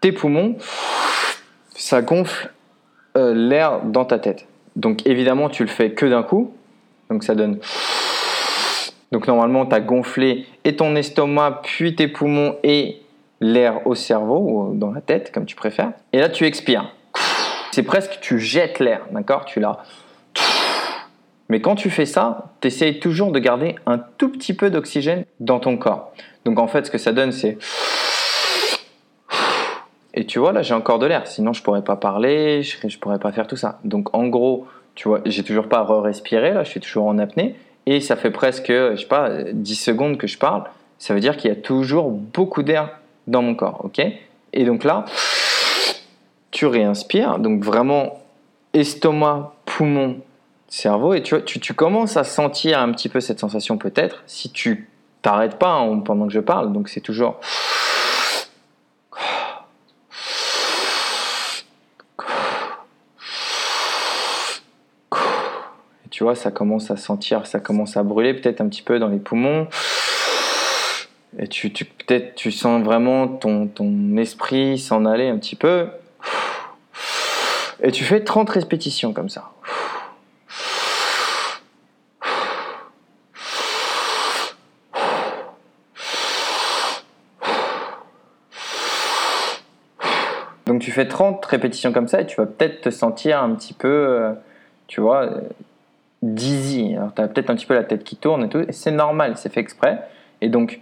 tes 0.00 0.12
poumons, 0.12 0.56
ça 1.74 2.02
gonfle 2.02 2.50
euh, 3.16 3.34
l'air 3.34 3.82
dans 3.82 4.04
ta 4.04 4.18
tête. 4.18 4.46
Donc 4.76 5.06
évidemment, 5.06 5.48
tu 5.48 5.62
le 5.62 5.68
fais 5.68 5.92
que 5.92 6.06
d'un 6.06 6.22
coup. 6.22 6.54
Donc 7.10 7.24
ça 7.24 7.34
donne. 7.34 7.58
Donc 9.12 9.26
normalement, 9.26 9.66
tu 9.66 9.74
as 9.74 9.80
gonflé 9.80 10.46
et 10.64 10.76
ton 10.76 10.94
estomac, 10.94 11.62
puis 11.64 11.96
tes 11.96 12.08
poumons 12.08 12.56
et 12.62 13.02
l'air 13.40 13.86
au 13.86 13.94
cerveau 13.94 14.38
ou 14.38 14.74
dans 14.74 14.92
la 14.92 15.00
tête, 15.00 15.32
comme 15.32 15.46
tu 15.46 15.56
préfères. 15.56 15.92
Et 16.12 16.18
là, 16.18 16.28
tu 16.28 16.44
expires. 16.44 16.94
C'est 17.72 17.82
presque, 17.82 18.18
tu 18.20 18.38
jettes 18.38 18.78
l'air, 18.78 19.06
d'accord? 19.10 19.44
Tu 19.44 19.60
l'as. 19.60 19.78
Mais 21.48 21.60
quand 21.60 21.74
tu 21.74 21.90
fais 21.90 22.06
ça, 22.06 22.52
tu 22.60 22.68
essayes 22.68 23.00
toujours 23.00 23.32
de 23.32 23.38
garder 23.38 23.74
un 23.86 23.98
tout 23.98 24.28
petit 24.28 24.54
peu 24.54 24.70
d'oxygène 24.70 25.24
dans 25.40 25.58
ton 25.58 25.76
corps. 25.76 26.12
Donc 26.44 26.58
en 26.58 26.68
fait, 26.68 26.86
ce 26.86 26.90
que 26.90 26.98
ça 26.98 27.12
donne, 27.12 27.32
c'est. 27.32 27.58
Et 30.14 30.26
tu 30.26 30.38
vois, 30.38 30.52
là, 30.52 30.62
j'ai 30.62 30.74
encore 30.74 30.98
de 30.98 31.06
l'air. 31.06 31.26
Sinon, 31.26 31.52
je 31.52 31.62
pourrais 31.62 31.82
pas 31.82 31.96
parler, 31.96 32.62
je, 32.62 32.88
je 32.88 32.98
pourrais 32.98 33.18
pas 33.18 33.32
faire 33.32 33.46
tout 33.46 33.56
ça. 33.56 33.80
Donc 33.84 34.14
en 34.14 34.28
gros, 34.28 34.66
tu 34.94 35.08
vois, 35.08 35.20
j'ai 35.26 35.42
toujours 35.42 35.68
pas 35.68 35.82
re-respiré, 35.82 36.52
là, 36.52 36.64
je 36.64 36.70
suis 36.70 36.80
toujours 36.80 37.06
en 37.06 37.18
apnée. 37.18 37.56
Et 37.86 38.00
ça 38.00 38.16
fait 38.16 38.30
presque, 38.30 38.68
je 38.68 38.96
sais 38.96 39.06
pas, 39.06 39.30
10 39.52 39.74
secondes 39.74 40.18
que 40.18 40.26
je 40.26 40.38
parle. 40.38 40.64
Ça 40.98 41.14
veut 41.14 41.20
dire 41.20 41.36
qu'il 41.36 41.48
y 41.48 41.52
a 41.52 41.56
toujours 41.56 42.10
beaucoup 42.10 42.62
d'air 42.62 42.90
dans 43.26 43.42
mon 43.42 43.54
corps, 43.54 43.80
ok? 43.84 44.00
Et 44.52 44.64
donc 44.64 44.84
là, 44.84 45.04
tu 46.50 46.66
réinspires, 46.66 47.38
donc 47.38 47.64
vraiment 47.64 48.20
estomac, 48.72 49.52
poumon, 49.64 50.20
cerveau, 50.68 51.14
et 51.14 51.22
tu, 51.22 51.42
tu, 51.44 51.60
tu, 51.60 51.74
commences 51.74 52.16
à 52.16 52.24
sentir 52.24 52.80
un 52.80 52.92
petit 52.92 53.08
peu 53.08 53.20
cette 53.20 53.40
sensation 53.40 53.78
peut-être, 53.78 54.22
si 54.26 54.50
tu 54.50 54.88
t'arrêtes 55.22 55.58
pas 55.58 55.72
hein, 55.72 55.98
pendant 56.00 56.26
que 56.26 56.32
je 56.32 56.40
parle, 56.40 56.72
donc 56.72 56.88
c'est 56.88 57.00
toujours... 57.00 57.40
Tu 66.10 66.24
vois, 66.24 66.34
ça 66.34 66.50
commence 66.50 66.90
à 66.90 66.98
sentir, 66.98 67.46
ça 67.46 67.60
commence 67.60 67.96
à 67.96 68.02
brûler 68.02 68.34
peut-être 68.34 68.60
un 68.60 68.68
petit 68.68 68.82
peu 68.82 68.98
dans 68.98 69.08
les 69.08 69.18
poumons 69.18 69.68
et 71.38 71.46
tu, 71.46 71.70
peut-être 71.70 72.34
tu 72.34 72.50
sens 72.50 72.82
vraiment 72.82 73.28
ton, 73.28 73.68
ton 73.68 74.16
esprit 74.16 74.78
s'en 74.78 75.04
aller 75.04 75.28
un 75.28 75.38
petit 75.38 75.56
peu. 75.56 75.86
Et 77.82 77.92
tu 77.92 78.04
fais 78.04 78.22
30 78.22 78.50
répétitions 78.50 79.12
comme 79.12 79.28
ça. 79.28 79.52
Donc 90.66 90.82
tu 90.82 90.92
fais 90.92 91.08
30 91.08 91.44
répétitions 91.46 91.92
comme 91.92 92.06
ça 92.06 92.20
et 92.20 92.26
tu 92.26 92.36
vas 92.36 92.46
peut-être 92.46 92.82
te 92.82 92.90
sentir 92.90 93.42
un 93.42 93.54
petit 93.54 93.72
peu, 93.72 93.88
euh, 93.88 94.32
tu 94.88 95.00
vois, 95.00 95.28
dizzy. 96.22 96.94
Alors 96.96 97.14
tu 97.14 97.22
as 97.22 97.28
peut-être 97.28 97.50
un 97.50 97.54
petit 97.54 97.66
peu 97.66 97.74
la 97.74 97.82
tête 97.82 98.04
qui 98.04 98.16
tourne 98.16 98.44
et 98.44 98.48
tout. 98.48 98.64
C'est 98.70 98.92
normal, 98.92 99.36
c'est 99.36 99.52
fait 99.52 99.60
exprès. 99.60 100.02
Et 100.40 100.48
donc 100.48 100.80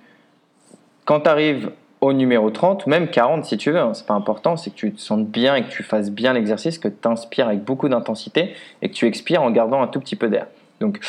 quand 1.09 1.21
tu 1.21 1.31
arrives 1.31 1.71
au 2.03 2.13
numéro 2.13 2.51
30, 2.51 2.87
même 2.87 3.09
40 3.09 3.47
si 3.47 3.57
tu 3.57 3.71
veux, 3.71 3.79
hein, 3.79 3.95
c'est 3.95 4.05
pas 4.05 4.13
important, 4.13 4.59
c'est 4.59 4.69
que 4.69 4.75
tu 4.75 4.93
te 4.93 5.01
sentes 5.01 5.27
bien 5.27 5.55
et 5.55 5.65
que 5.65 5.71
tu 5.71 5.83
fasses 5.83 6.11
bien 6.11 6.35
l'exercice, 6.35 6.79
que 6.79 6.89
tu 6.89 7.09
inspires 7.09 7.47
avec 7.47 7.65
beaucoup 7.65 7.89
d'intensité 7.89 8.55
et 8.83 8.91
que 8.91 8.95
tu 8.95 9.07
expires 9.07 9.43
en 9.43 9.51
gardant 9.51 9.81
un 9.81 9.87
tout 9.87 10.01
petit 10.01 10.17
peu 10.17 10.29
d'air. 10.29 10.49
Donc, 10.81 11.01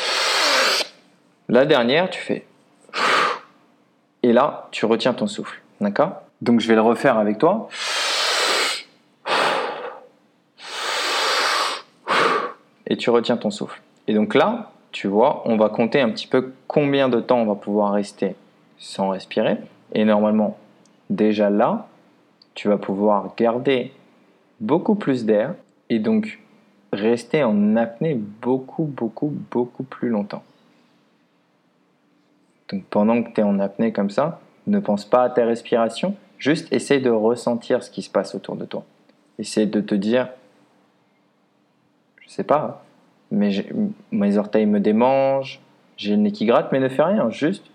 la 1.50 1.66
dernière, 1.66 2.08
tu 2.08 2.18
fais. 2.18 2.46
Et 4.22 4.32
là, 4.32 4.68
tu 4.70 4.86
retiens 4.86 5.12
ton 5.12 5.26
souffle. 5.26 5.60
D'accord? 5.82 6.22
Donc, 6.40 6.60
je 6.60 6.68
vais 6.68 6.76
le 6.76 6.80
refaire 6.80 7.18
avec 7.18 7.36
toi. 7.36 7.68
Et 12.86 12.96
tu 12.96 13.10
retiens 13.10 13.36
ton 13.36 13.50
souffle. 13.50 13.82
Et 14.08 14.14
donc 14.14 14.34
là, 14.34 14.70
tu 14.92 15.08
vois, 15.08 15.42
on 15.44 15.58
va 15.58 15.68
compter 15.68 16.00
un 16.00 16.08
petit 16.08 16.26
peu 16.26 16.54
combien 16.68 17.10
de 17.10 17.20
temps 17.20 17.40
on 17.40 17.46
va 17.46 17.54
pouvoir 17.54 17.92
rester 17.92 18.34
sans 18.78 19.10
respirer. 19.10 19.58
Et 19.92 20.04
normalement, 20.04 20.56
déjà 21.08 21.50
là, 21.50 21.88
tu 22.54 22.68
vas 22.68 22.78
pouvoir 22.78 23.34
garder 23.36 23.92
beaucoup 24.60 24.94
plus 24.94 25.24
d'air 25.24 25.54
et 25.88 25.98
donc 25.98 26.38
rester 26.92 27.44
en 27.44 27.76
apnée 27.76 28.14
beaucoup, 28.14 28.84
beaucoup, 28.84 29.32
beaucoup 29.50 29.82
plus 29.82 30.08
longtemps. 30.08 30.42
Donc 32.68 32.84
pendant 32.84 33.22
que 33.22 33.30
tu 33.32 33.40
es 33.40 33.44
en 33.44 33.58
apnée 33.58 33.92
comme 33.92 34.10
ça, 34.10 34.40
ne 34.66 34.78
pense 34.78 35.04
pas 35.04 35.24
à 35.24 35.30
ta 35.30 35.44
respiration, 35.44 36.14
juste 36.38 36.72
essaye 36.72 37.00
de 37.00 37.10
ressentir 37.10 37.82
ce 37.82 37.90
qui 37.90 38.02
se 38.02 38.10
passe 38.10 38.34
autour 38.34 38.56
de 38.56 38.64
toi. 38.64 38.84
Essaye 39.38 39.66
de 39.66 39.80
te 39.80 39.94
dire, 39.94 40.28
je 42.20 42.28
sais 42.28 42.44
pas, 42.44 42.84
mais 43.30 43.50
mes 44.12 44.36
orteils 44.36 44.66
me 44.66 44.80
démangent, 44.80 45.60
j'ai 45.96 46.12
le 46.12 46.22
nez 46.22 46.32
qui 46.32 46.46
gratte, 46.46 46.70
mais 46.72 46.80
ne 46.80 46.88
fais 46.88 47.02
rien, 47.02 47.30
juste 47.30 47.66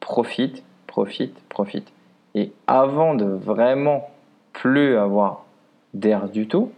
profite, 0.00 0.62
profite, 0.96 1.38
profite. 1.50 1.92
Et 2.34 2.52
avant 2.66 3.14
de 3.14 3.26
vraiment 3.26 4.08
plus 4.54 4.96
avoir 4.96 5.44
d'air 5.92 6.26
du 6.30 6.48
tout, 6.48 6.72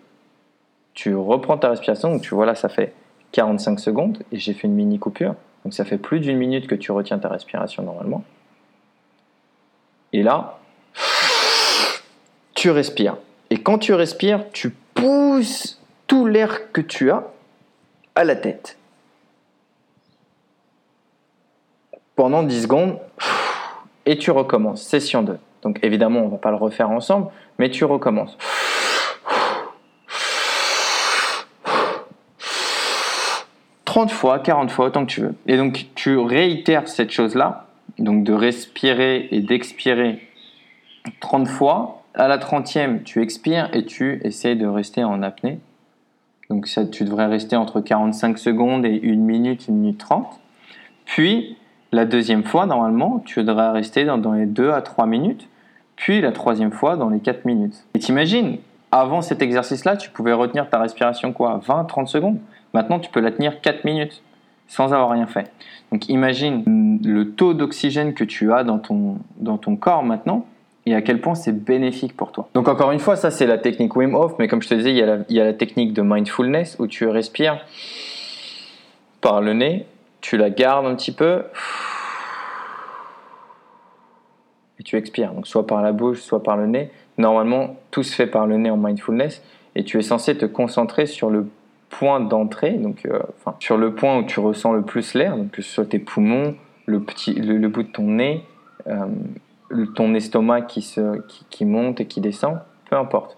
tu 0.93 1.15
reprends 1.15 1.57
ta 1.57 1.69
respiration. 1.69 2.11
Donc 2.11 2.23
tu 2.23 2.35
vois 2.35 2.45
là, 2.45 2.57
ça 2.57 2.69
fait 2.69 2.95
45 3.31 3.79
secondes 3.79 4.25
et 4.33 4.39
j'ai 4.39 4.55
fait 4.55 4.67
une 4.67 4.75
mini 4.75 4.99
coupure. 4.99 5.37
Donc 5.65 5.73
ça 5.73 5.85
fait 5.85 5.99
plus 5.99 6.19
d'une 6.19 6.37
minute 6.37 6.67
que 6.67 6.75
tu 6.75 6.91
retiens 6.91 7.21
ta 7.21 7.29
respiration 7.29 7.85
normalement. 7.85 8.25
Et 10.13 10.25
là, 10.25 10.59
tu 12.57 12.71
respires. 12.71 13.19
Et 13.51 13.63
quand 13.63 13.79
tu 13.79 13.95
respires, 13.95 14.51
tu 14.51 14.71
pousses 14.95 15.81
tout 16.09 16.27
l'air 16.27 16.73
que 16.73 16.81
tu 16.81 17.13
as 17.13 17.23
à 18.17 18.25
la 18.25 18.35
tête. 18.35 18.79
Pendant 22.17 22.43
10 22.43 22.63
secondes, 22.63 22.99
et 24.09 24.17
tu 24.17 24.31
recommences. 24.31 24.83
Session 24.83 25.23
2. 25.23 25.39
Donc 25.63 25.79
évidemment, 25.83 26.21
on 26.21 26.29
va 26.29 26.39
pas 26.39 26.51
le 26.51 26.57
refaire 26.57 26.91
ensemble, 26.91 27.29
mais 27.59 27.71
tu 27.71 27.85
recommences. 27.85 28.37
30 33.85 34.11
fois, 34.11 34.39
40 34.39 34.71
fois, 34.71 34.87
autant 34.87 35.05
que 35.05 35.11
tu 35.11 35.21
veux. 35.21 35.35
Et 35.47 35.57
donc 35.57 35.87
tu 35.95 36.17
réitères 36.17 36.89
cette 36.89 37.11
chose-là, 37.11 37.67
donc 37.99 38.25
de 38.25 38.33
respirer 38.33 39.29
et 39.31 39.41
d'expirer 39.41 40.27
30 41.21 41.47
fois. 41.47 42.03
À 42.15 42.29
la 42.29 42.39
30e, 42.39 43.03
tu 43.03 43.23
expires 43.23 43.69
et 43.75 43.85
tu 43.85 44.21
essayes 44.25 44.57
de 44.57 44.67
rester 44.67 45.05
en 45.05 45.23
apnée. 45.23 45.59
Donc 46.49 46.67
ça, 46.67 46.87
tu 46.87 47.05
devrais 47.05 47.27
rester 47.27 47.57
entre 47.57 47.81
45 47.81 48.39
secondes 48.39 48.87
et 48.87 49.01
1 49.05 49.17
minute, 49.17 49.67
1 49.69 49.73
minute 49.73 49.99
30. 49.99 50.41
Puis, 51.05 51.57
la 51.93 52.05
deuxième 52.05 52.45
fois, 52.45 52.67
normalement, 52.67 53.23
tu 53.25 53.43
devrais 53.43 53.71
rester 53.71 54.05
dans, 54.05 54.33
les 54.33 54.47
2 54.47 54.71
à 54.71 54.83
3 54.83 55.07
minutes. 55.07 55.49
Puis 55.97 56.21
la 56.21 56.33
troisième 56.33 56.71
fois, 56.71 56.97
dans 56.97 57.09
les 57.09 57.19
4 57.19 57.45
minutes. 57.45 57.85
Et 57.95 57.99
t'imagines, 57.99 58.59
avant 58.93 59.21
cet 59.21 59.43
exercice-là, 59.43 59.97
tu 59.97 60.11
pouvais 60.11 60.33
retenir 60.33 60.69
ta 60.69 60.79
respiration 60.79 61.33
quoi 61.33 61.61
20, 61.67 61.85
30 61.85 62.09
secondes. 62.09 62.39
Maintenant, 62.75 62.99
tu 62.99 63.11
peux 63.11 63.21
la 63.21 63.33
tenir 63.33 63.61
4 63.61 63.85
minutes 63.85 64.23
sans 64.69 64.93
avoir 64.93 65.11
rien 65.11 65.27
fait. 65.27 65.51
Donc 65.91 66.09
imagine 66.09 67.01
le 67.03 67.31
taux 67.31 67.55
d'oxygène 67.55 68.13
que 68.13 68.25
tu 68.25 68.53
as 68.53 68.65
dans 68.65 68.79
ton, 68.79 69.17
dans 69.39 69.57
ton 69.57 69.77
corps 69.77 70.05
maintenant 70.05 70.47
et 70.85 70.95
à 70.95 71.03
quel 71.03 71.21
point 71.21 71.35
c'est 71.35 71.53
bénéfique 71.53 72.17
pour 72.17 72.33
toi. 72.33 72.49
Donc 72.55 72.69
encore 72.69 72.93
une 72.93 72.99
fois, 72.99 73.17
ça 73.17 73.31
c'est 73.31 73.47
la 73.47 73.59
technique 73.59 73.97
Wim 73.97 74.15
Hof, 74.15 74.35
mais 74.39 74.47
comme 74.47 74.63
je 74.63 74.69
te 74.69 74.75
disais, 74.75 74.91
il 74.93 75.37
y 75.37 75.41
a 75.41 75.45
la 75.45 75.55
technique 75.55 75.95
de 75.95 76.03
mindfulness 76.03 76.77
où 76.79 76.87
tu 76.87 77.07
respires 77.09 77.65
par 79.21 79.41
le 79.41 79.55
nez, 79.55 79.87
tu 80.21 80.37
la 80.37 80.51
gardes 80.51 80.87
un 80.87 80.95
petit 80.95 81.13
peu 81.13 81.43
et 84.79 84.83
tu 84.83 84.97
expires. 84.97 85.33
Donc 85.33 85.47
soit 85.47 85.67
par 85.67 85.83
la 85.83 85.93
bouche, 85.93 86.21
soit 86.21 86.43
par 86.43 86.57
le 86.57 86.67
nez. 86.67 86.91
Normalement, 87.17 87.77
tout 87.91 88.03
se 88.03 88.15
fait 88.15 88.27
par 88.27 88.47
le 88.47 88.57
nez 88.57 88.71
en 88.71 88.77
mindfulness 88.77 89.43
et 89.75 89.85
tu 89.85 89.99
es 89.99 90.03
censé 90.03 90.37
te 90.37 90.47
concentrer 90.47 91.07
sur 91.07 91.31
le 91.31 91.47
point 91.91 92.21
d'entrée, 92.21 92.79
euh, 93.07 93.19
sur 93.61 93.77
le 93.77 93.95
point 93.95 94.19
où 94.19 94.25
tu 94.25 94.41
ressens 94.41 94.73
le 94.73 94.83
plus 94.83 95.15
l'air, 95.15 95.37
que 95.53 95.63
ce 95.63 95.71
soit 95.71 95.87
tes 95.87 95.99
poumons, 95.99 96.55
le, 96.87 97.01
petit, 97.01 97.33
le, 97.35 97.69
bout 97.69 97.83
de 97.83 97.89
ton 97.89 98.05
nez, 98.05 98.45
euh, 98.87 99.07
ton 99.95 100.15
estomac 100.15 100.63
qui, 100.63 100.83
se, 100.83 101.23
monte 101.65 102.01
et 102.01 102.07
qui 102.07 102.21
descend, 102.21 102.59
peu 102.91 102.97
importe. 102.97 103.37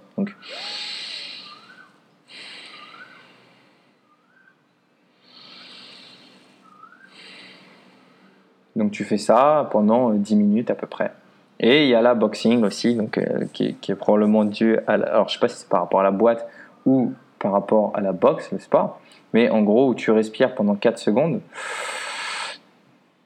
Donc 8.81 8.93
tu 8.93 9.05
fais 9.05 9.19
ça 9.19 9.69
pendant 9.71 10.11
euh, 10.11 10.15
10 10.17 10.37
minutes 10.37 10.71
à 10.71 10.75
peu 10.75 10.87
près. 10.87 11.13
Et 11.61 11.85
il 11.85 11.91
y 11.91 11.95
a 11.95 12.01
la 12.01 12.15
boxing 12.15 12.65
aussi, 12.65 12.95
donc, 12.95 13.19
euh, 13.19 13.45
qui, 13.53 13.77
est- 13.89 13.95
probablement 13.95 14.45
dû 14.47 14.79
à 14.87 14.97
la- 14.97 15.07
alors 15.13 15.29
je 15.29 15.35
sais 15.35 15.39
pas 15.39 15.49
si 15.49 15.59
c'est 15.59 15.69
par 15.69 15.81
rapport 15.83 16.01
à 16.01 16.03
la 16.03 16.11
boîte 16.11 16.49
ou 16.87 17.13
par 17.39 17.53
rapport 17.53 17.93
à 17.95 18.01
la 18.01 18.13
boxe, 18.13 18.51
le 18.53 18.59
sport, 18.59 18.99
mais 19.35 19.51
en 19.51 19.61
gros 19.63 19.89
où 19.91 19.95
tu 19.95 20.11
respires 20.11 20.55
pendant 20.55 20.75
4 20.77 20.99
secondes, 20.99 21.41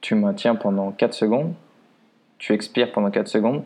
tu 0.01 0.15
maintiens 0.15 0.55
pendant 0.55 0.91
4 0.91 1.13
secondes, 1.13 1.53
tu 2.37 2.51
expires 2.53 2.91
pendant 2.91 3.09
4 3.09 3.27
secondes, 3.29 3.63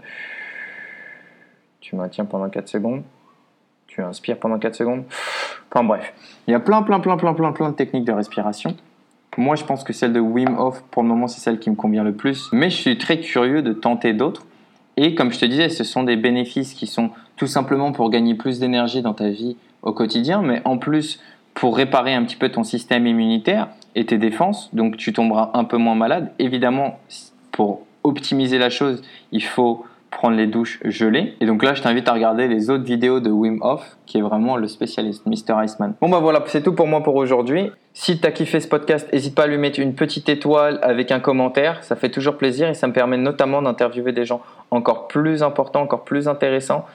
tu 1.82 1.96
maintiens 1.96 2.26
pendant 2.26 2.50
4 2.50 2.68
secondes, 2.68 3.02
tu 3.88 4.02
inspires 4.04 4.38
pendant 4.38 4.60
4 4.60 4.76
secondes. 4.76 5.04
Enfin 5.72 5.84
bref, 5.84 6.14
il 6.48 6.52
y 6.52 6.54
a 6.54 6.60
plein 6.60 6.84
plein 6.84 7.00
plein 7.00 7.18
plein 7.18 7.34
plein 7.34 7.52
plein 7.52 7.70
de 7.72 7.76
techniques 7.76 8.06
de 8.06 8.12
respiration. 8.14 8.76
Moi, 9.38 9.56
je 9.56 9.64
pense 9.64 9.84
que 9.84 9.94
celle 9.94 10.14
de 10.14 10.20
Wim 10.20 10.58
Hof, 10.58 10.84
pour 10.92 11.04
le 11.04 11.10
moment, 11.10 11.28
c'est 11.28 11.40
celle 11.40 11.60
qui 11.60 11.70
me 11.70 11.76
convient 11.76 12.04
le 12.04 12.14
plus. 12.14 12.50
Mais 12.52 12.70
je 12.70 12.76
suis 12.76 12.98
très 12.98 13.20
curieux 13.20 13.62
de 13.62 13.74
tenter 13.74 14.14
d'autres. 14.14 14.46
Et 14.98 15.16
comme 15.16 15.32
je 15.32 15.40
te 15.40 15.46
disais, 15.46 15.70
ce 15.70 15.84
sont 15.84 16.04
des 16.04 16.18
bénéfices 16.18 16.74
qui 16.74 16.88
sont 16.88 17.12
tout 17.38 17.48
simplement 17.48 17.94
pour 17.94 18.10
gagner 18.10 18.36
plus 18.36 18.60
d'énergie 18.60 19.02
dans 19.02 19.14
ta 19.14 19.30
vie 19.30 19.56
au 19.82 19.94
quotidien, 19.94 20.42
mais 20.42 20.62
en 20.66 20.78
plus 20.78 21.22
pour 21.54 21.78
réparer 21.78 22.14
un 22.14 22.24
petit 22.24 22.36
peu 22.36 22.50
ton 22.50 22.64
système 22.64 23.08
immunitaire 23.08 23.70
et 23.96 24.06
tes 24.06 24.18
défenses. 24.18 24.70
Donc 24.74 24.98
tu 24.98 25.14
tomberas 25.14 25.52
un 25.54 25.64
peu 25.64 25.78
moins 25.78 25.96
malade. 25.96 26.32
Évidemment, 26.40 27.00
pour 27.52 27.82
optimiser 28.04 28.58
la 28.58 28.70
chose, 28.70 29.02
il 29.32 29.44
faut 29.44 29.86
prendre 30.12 30.36
les 30.36 30.48
douches 30.48 30.80
gelées. 30.86 31.36
Et 31.40 31.46
donc 31.46 31.64
là, 31.64 31.74
je 31.74 31.82
t'invite 31.82 32.08
à 32.08 32.14
regarder 32.14 32.48
les 32.48 32.70
autres 32.70 32.84
vidéos 32.84 33.20
de 33.20 33.30
Wim 33.30 33.60
Hof, 33.62 33.98
qui 34.06 34.18
est 34.18 34.22
vraiment 34.22 34.58
le 34.58 34.68
spécialiste, 34.68 35.26
Mr. 35.26 35.64
Iceman. 35.64 35.94
Bon 36.02 36.10
bah 36.10 36.20
voilà, 36.20 36.44
c'est 36.48 36.64
tout 36.64 36.74
pour 36.74 36.88
moi 36.88 37.04
pour 37.04 37.16
aujourd'hui. 37.16 37.72
Si 37.94 38.20
tu 38.20 38.28
as 38.28 38.32
kiffé 38.32 38.60
ce 38.60 38.68
podcast, 38.68 39.12
n'hésite 39.12 39.36
pas 39.36 39.44
à 39.44 39.48
lui 39.48 39.58
mettre 39.58 39.80
une 39.80 39.94
petite 39.94 40.30
étoile 40.30 40.80
avec 40.82 41.12
un 41.12 41.20
commentaire. 41.20 41.84
Ça 41.84 41.96
fait 41.96 42.10
toujours 42.10 42.38
plaisir 42.38 42.70
et 42.70 42.74
ça 42.74 42.88
me 42.88 42.94
permet 42.94 43.18
notamment 43.18 43.62
d'interviewer 43.62 44.12
des 44.12 44.26
gens 44.26 44.42
encore 44.72 45.08
plus 45.08 45.44
importants, 45.44 45.82
encore 45.82 46.04
plus 46.04 46.28
intéressants 46.28 46.86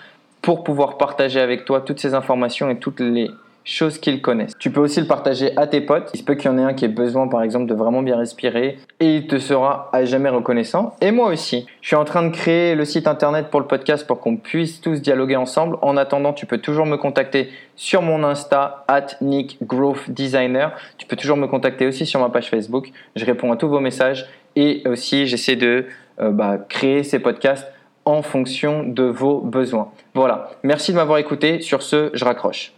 pour 0.42 0.62
pouvoir 0.62 0.98
partager 0.98 1.40
avec 1.40 1.64
toi 1.64 1.80
toutes 1.80 2.00
ces 2.00 2.14
informations 2.14 2.68
et 2.68 2.78
toutes 2.78 3.00
les 3.00 3.30
choses 3.64 3.98
qu'ils 3.98 4.20
connaissent. 4.20 4.52
Tu 4.58 4.70
peux 4.70 4.80
aussi 4.80 5.00
le 5.00 5.06
partager 5.06 5.56
à 5.56 5.66
tes 5.66 5.80
potes. 5.80 6.10
Il 6.14 6.18
se 6.18 6.24
peut 6.24 6.34
qu'il 6.34 6.50
y 6.50 6.54
en 6.54 6.58
ait 6.58 6.62
un 6.62 6.74
qui 6.74 6.84
ait 6.84 6.88
besoin, 6.88 7.28
par 7.28 7.42
exemple, 7.42 7.66
de 7.66 7.74
vraiment 7.74 8.02
bien 8.02 8.16
respirer 8.16 8.78
et 9.00 9.16
il 9.16 9.26
te 9.26 9.38
sera 9.38 9.90
à 9.92 10.04
jamais 10.04 10.28
reconnaissant. 10.28 10.94
Et 11.00 11.10
moi 11.10 11.28
aussi. 11.28 11.66
Je 11.80 11.88
suis 11.88 11.96
en 11.96 12.04
train 12.04 12.22
de 12.22 12.34
créer 12.34 12.74
le 12.74 12.84
site 12.84 13.06
internet 13.06 13.48
pour 13.50 13.60
le 13.60 13.66
podcast 13.66 14.06
pour 14.06 14.20
qu'on 14.20 14.36
puisse 14.36 14.80
tous 14.80 15.00
dialoguer 15.00 15.36
ensemble. 15.36 15.78
En 15.82 15.96
attendant, 15.96 16.32
tu 16.32 16.46
peux 16.46 16.58
toujours 16.58 16.86
me 16.86 16.96
contacter 16.96 17.50
sur 17.76 18.02
mon 18.02 18.22
Insta, 18.22 18.84
at 18.88 19.06
Nick 19.20 19.58
Growth 19.62 20.10
Designer. 20.10 20.72
Tu 20.98 21.06
peux 21.06 21.16
toujours 21.16 21.36
me 21.36 21.46
contacter 21.46 21.86
aussi 21.86 22.06
sur 22.06 22.20
ma 22.20 22.28
page 22.28 22.50
Facebook. 22.50 22.90
Je 23.16 23.24
réponds 23.24 23.50
à 23.52 23.56
tous 23.56 23.68
vos 23.68 23.80
messages 23.80 24.28
et 24.56 24.82
aussi 24.86 25.26
j'essaie 25.26 25.56
de 25.56 25.86
euh, 26.20 26.30
bah, 26.30 26.58
créer 26.68 27.02
ces 27.02 27.18
podcasts 27.18 27.66
en 28.04 28.22
fonction 28.22 28.84
de 28.84 29.04
vos 29.04 29.40
besoins. 29.40 29.90
Voilà. 30.14 30.50
Merci 30.62 30.92
de 30.92 30.96
m'avoir 30.96 31.18
écouté. 31.18 31.60
Sur 31.60 31.82
ce, 31.82 32.10
je 32.12 32.24
raccroche. 32.24 32.74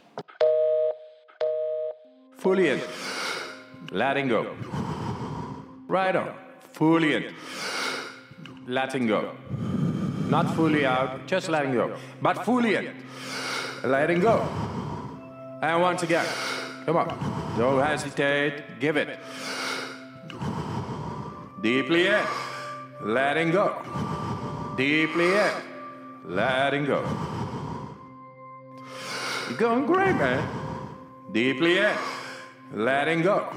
Fully 2.38 2.68
in. 2.68 2.80
Letting 3.90 4.28
go. 4.28 4.54
Right 5.88 6.14
on. 6.14 6.32
Fully 6.72 7.14
in. 7.14 7.34
Letting 8.66 9.06
go. 9.06 9.32
Not 10.28 10.54
fully 10.54 10.84
out, 10.84 11.26
just 11.26 11.48
letting 11.48 11.72
go. 11.72 11.96
But 12.20 12.44
fully 12.44 12.74
in. 12.74 12.90
Letting 13.84 14.20
go. 14.20 14.46
And 15.62 15.80
once 15.80 16.02
again. 16.02 16.26
Come 16.84 16.96
on. 16.96 17.54
Don't 17.56 17.82
hesitate. 17.82 18.80
Give 18.80 18.96
it. 18.96 19.18
Deeply 21.62 22.08
in. 22.08 22.24
Letting 23.02 23.50
go. 23.52 23.76
Deeply 24.76 25.32
in. 25.32 25.52
Letting 26.24 26.86
go. 26.86 27.04
You're 29.48 29.58
going 29.58 29.86
great, 29.86 30.16
man. 30.16 30.48
Deeply 31.32 31.78
in. 31.78 31.96
Letting 32.72 33.22
go. 33.22 33.48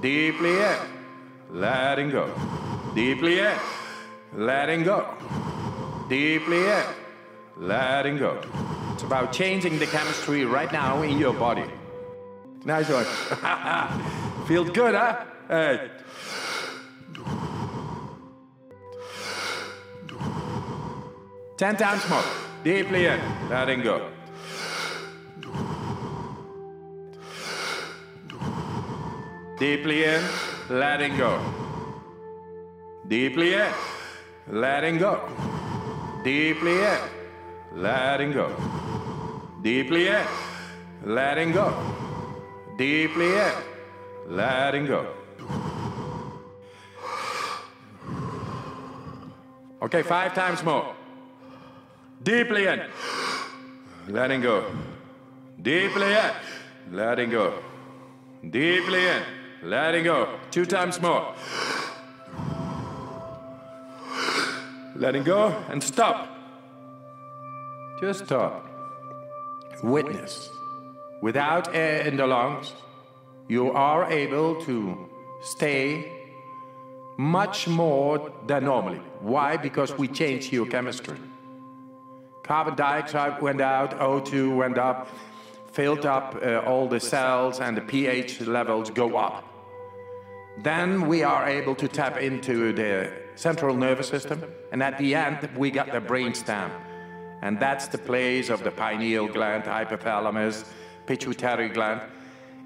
Deeply 0.00 0.60
in. 0.60 0.76
Letting 1.50 2.10
go. 2.10 2.32
Deeply 2.94 3.40
in. 3.40 3.56
Letting 4.34 4.82
go. 4.82 5.14
Deeply 6.08 6.66
in. 6.66 6.84
Letting 7.56 8.18
go. 8.18 8.40
It's 8.92 9.02
about 9.02 9.32
changing 9.32 9.78
the 9.78 9.86
chemistry 9.86 10.44
right 10.44 10.70
now 10.72 11.02
in 11.02 11.18
your 11.18 11.32
body. 11.32 11.64
Nice 12.64 12.88
one. 12.90 13.04
Feels 14.46 14.70
good, 14.70 14.94
huh? 14.94 15.24
Hey. 15.48 15.90
Ten 21.56 21.76
times 21.76 22.08
more. 22.08 22.22
Deeply 22.64 23.06
in. 23.06 23.20
Letting 23.48 23.82
go. 23.82 24.10
Deeply 29.60 30.04
in, 30.04 30.24
letting 30.70 31.18
go. 31.18 31.38
Deeply 33.06 33.52
in, 33.52 33.70
letting 34.48 34.96
go. 34.96 35.28
Deeply 36.24 36.80
in, 36.80 36.98
letting 37.74 38.32
go. 38.32 38.48
Deeply 39.60 40.08
in, 40.08 40.24
letting 41.04 41.52
go. 41.52 41.74
Deeply 42.78 43.34
in, 43.34 43.52
letting 44.28 44.86
go. 44.86 45.06
Okay, 49.82 50.02
five 50.02 50.32
times 50.32 50.62
more. 50.64 50.94
Deeply 52.22 52.66
in, 52.66 52.80
letting 54.08 54.40
go. 54.40 54.64
Deeply 55.60 56.12
in, 56.14 56.32
letting 56.92 57.28
go. 57.28 57.62
Deeply 58.48 59.06
in. 59.06 59.39
Letting 59.62 60.04
go. 60.04 60.38
Two 60.50 60.64
times 60.64 61.00
more. 61.02 61.34
Letting 64.96 65.22
go 65.22 65.48
and 65.68 65.82
stop. 65.82 66.28
Just 68.00 68.24
stop. 68.24 68.66
Witness. 69.82 70.48
Without 71.20 71.74
air 71.74 72.06
in 72.06 72.16
the 72.16 72.26
lungs, 72.26 72.72
you 73.48 73.70
are 73.72 74.10
able 74.10 74.64
to 74.64 75.08
stay 75.42 76.10
much 77.18 77.68
more 77.68 78.32
than 78.46 78.64
normally. 78.64 79.02
Why? 79.20 79.58
Because 79.58 79.92
we 79.98 80.08
changed 80.08 80.52
your 80.52 80.66
chemistry. 80.66 81.18
Carbon 82.42 82.76
dioxide 82.76 83.42
went 83.42 83.60
out, 83.60 83.98
O2 83.98 84.56
went 84.56 84.78
up, 84.78 85.08
filled 85.72 86.06
up 86.06 86.36
uh, 86.42 86.60
all 86.60 86.88
the 86.88 86.98
cells, 86.98 87.60
and 87.60 87.76
the 87.76 87.82
pH 87.82 88.40
levels 88.40 88.90
go 88.90 89.16
up. 89.16 89.49
Then 90.62 91.08
we 91.08 91.22
are 91.22 91.48
able 91.48 91.74
to 91.76 91.88
tap 91.88 92.18
into 92.18 92.72
the 92.72 93.10
central 93.34 93.74
nervous 93.74 94.08
system, 94.08 94.44
and 94.72 94.82
at 94.82 94.98
the 94.98 95.14
end, 95.14 95.48
we 95.56 95.70
got 95.70 95.90
the 95.90 96.00
brainstem. 96.00 96.70
And 97.42 97.58
that's 97.58 97.88
the 97.88 97.96
place 97.96 98.50
of 98.50 98.62
the 98.62 98.70
pineal 98.70 99.26
gland, 99.28 99.64
hypothalamus, 99.64 100.66
pituitary 101.06 101.70
gland. 101.70 102.02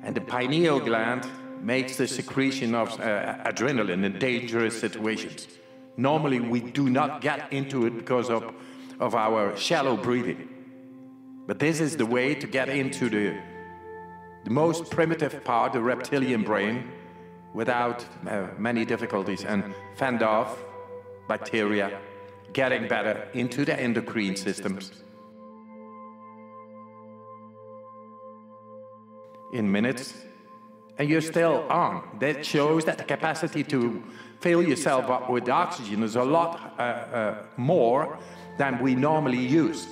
And 0.03 0.15
the 0.15 0.21
pineal 0.21 0.81
gland 0.81 1.25
makes 1.61 1.97
the 1.97 2.09
secretion 2.09 2.75
of 2.75 2.89
uh, 3.01 3.37
adrenaline 3.45 4.05
in 4.05 4.19
dangerous 4.19 4.79
situations. 4.79 5.47
Normally, 5.97 6.41
we 6.41 6.61
do 6.61 6.91
not 6.91 7.21
get 7.21 7.53
into 7.53 7.87
it 7.87 7.97
because 7.97 8.29
of, 8.29 8.53
of 8.99 9.15
our 9.15 9.57
shallow 9.57 9.97
breathing. 9.97 10.49
But 11.47 11.61
this 11.61 11.79
is 11.79 11.97
the 11.97 12.07
way 12.07 12.35
to 12.35 12.47
get 12.49 12.69
into 12.69 13.09
the, 13.09 13.39
the 14.43 14.51
most 14.51 14.91
primitive 14.91 15.45
part, 15.45 15.73
the 15.73 15.81
reptilian 15.81 16.43
brain, 16.43 16.91
without 17.55 18.05
uh, 18.27 18.49
many 18.59 18.85
difficulties 18.85 19.45
and 19.45 19.75
fend 19.97 20.23
off 20.23 20.63
bacteria, 21.29 21.99
getting 22.53 22.87
better 22.89 23.29
into 23.33 23.65
the 23.65 23.81
endocrine 23.81 24.37
systems. 24.37 24.93
In 29.53 29.71
minutes, 29.71 30.15
and 30.99 31.09
you're 31.09 31.21
still 31.21 31.65
on. 31.71 32.19
That 32.21 32.45
shows 32.45 32.85
that 32.85 32.99
the 32.99 33.05
capacity 33.05 33.65
to 33.65 34.03
fill 34.41 34.63
yourself 34.63 35.09
up 35.09 35.31
with 35.31 35.49
oxygen 35.49 36.03
is 36.03 36.17
a 36.17 36.25
lot 36.25 36.75
uh, 36.79 36.83
uh, 36.83 37.47
more 37.57 38.19
than 38.59 38.81
we 38.83 38.95
normally 38.95 39.39
use. 39.39 39.87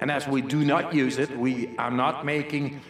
And 0.00 0.10
as 0.10 0.26
we 0.26 0.42
do 0.42 0.64
not 0.64 0.94
use 0.94 1.18
it, 1.18 1.36
we 1.38 1.76
are 1.76 1.90
not 1.90 2.24
making 2.24 2.80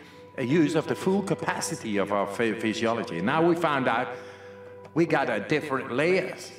use 0.45 0.75
of 0.75 0.87
the 0.87 0.95
full 0.95 1.23
capacity 1.23 1.97
of 1.97 2.13
our 2.13 2.27
physiology. 2.27 3.21
Now 3.21 3.47
we 3.47 3.55
found 3.57 3.89
out 3.89 4.09
we 4.95 5.07
got 5.07 5.29
a 5.31 5.41
different 5.41 5.93
layers 5.93 6.53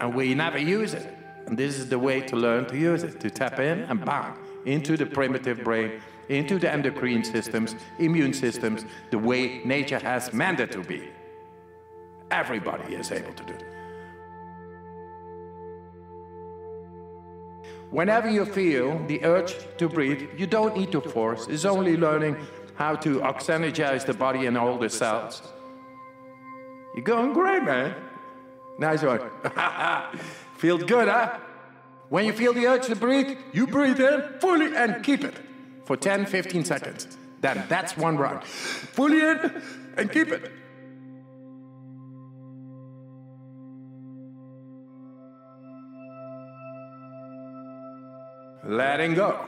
and 0.00 0.14
we 0.14 0.34
never 0.34 0.58
use 0.58 0.94
it. 0.94 1.16
And 1.46 1.58
this 1.58 1.78
is 1.78 1.88
the 1.88 1.98
way 1.98 2.20
to 2.20 2.36
learn 2.36 2.66
to 2.66 2.76
use 2.76 3.02
it, 3.02 3.20
to 3.20 3.30
tap 3.30 3.58
in 3.58 3.80
and 3.80 4.04
bang 4.04 4.34
into 4.64 4.96
the 4.96 5.06
primitive 5.06 5.62
brain, 5.64 6.00
into 6.28 6.58
the 6.58 6.70
endocrine 6.70 7.24
systems, 7.24 7.74
immune 7.98 8.32
systems, 8.32 8.84
the 9.10 9.18
way 9.18 9.60
nature 9.64 9.98
has 9.98 10.32
meant 10.32 10.60
it 10.60 10.72
to 10.72 10.82
be. 10.82 11.08
Everybody 12.30 12.94
is 12.94 13.10
able 13.10 13.32
to 13.34 13.44
do 13.44 13.52
it. 13.54 13.64
Whenever 17.90 18.30
you 18.30 18.46
feel 18.46 18.98
the 19.06 19.22
urge 19.22 19.54
to 19.76 19.86
breathe, 19.86 20.30
you 20.38 20.46
don't 20.46 20.74
need 20.74 20.90
to 20.92 21.00
force. 21.00 21.46
It's 21.48 21.66
only 21.66 21.98
learning 21.98 22.36
how 22.74 22.96
to 22.96 23.20
oxygenize 23.20 24.06
the 24.06 24.14
body 24.14 24.46
and 24.46 24.56
all 24.56 24.78
the 24.78 24.88
cells. 24.88 25.42
You're 26.94 27.04
going 27.04 27.32
great, 27.32 27.62
man. 27.62 27.94
Nice 28.78 29.02
one. 29.02 29.20
Feels 30.58 30.84
good, 30.84 31.08
huh? 31.08 31.38
When 32.08 32.26
you 32.26 32.32
feel 32.32 32.52
the 32.52 32.66
urge 32.66 32.86
to 32.86 32.96
breathe, 32.96 33.38
you 33.52 33.66
breathe 33.66 33.98
in 33.98 34.22
fully 34.38 34.76
and 34.76 35.02
keep 35.02 35.24
it 35.24 35.34
for 35.86 35.96
10, 35.96 36.26
15 36.26 36.64
seconds. 36.64 37.16
Then 37.40 37.64
that's 37.68 37.96
one 37.96 38.18
round. 38.18 38.44
Fully 38.44 39.20
in 39.20 39.62
and 39.96 40.12
keep 40.12 40.28
it. 40.28 40.52
Letting 48.64 49.14
go. 49.14 49.44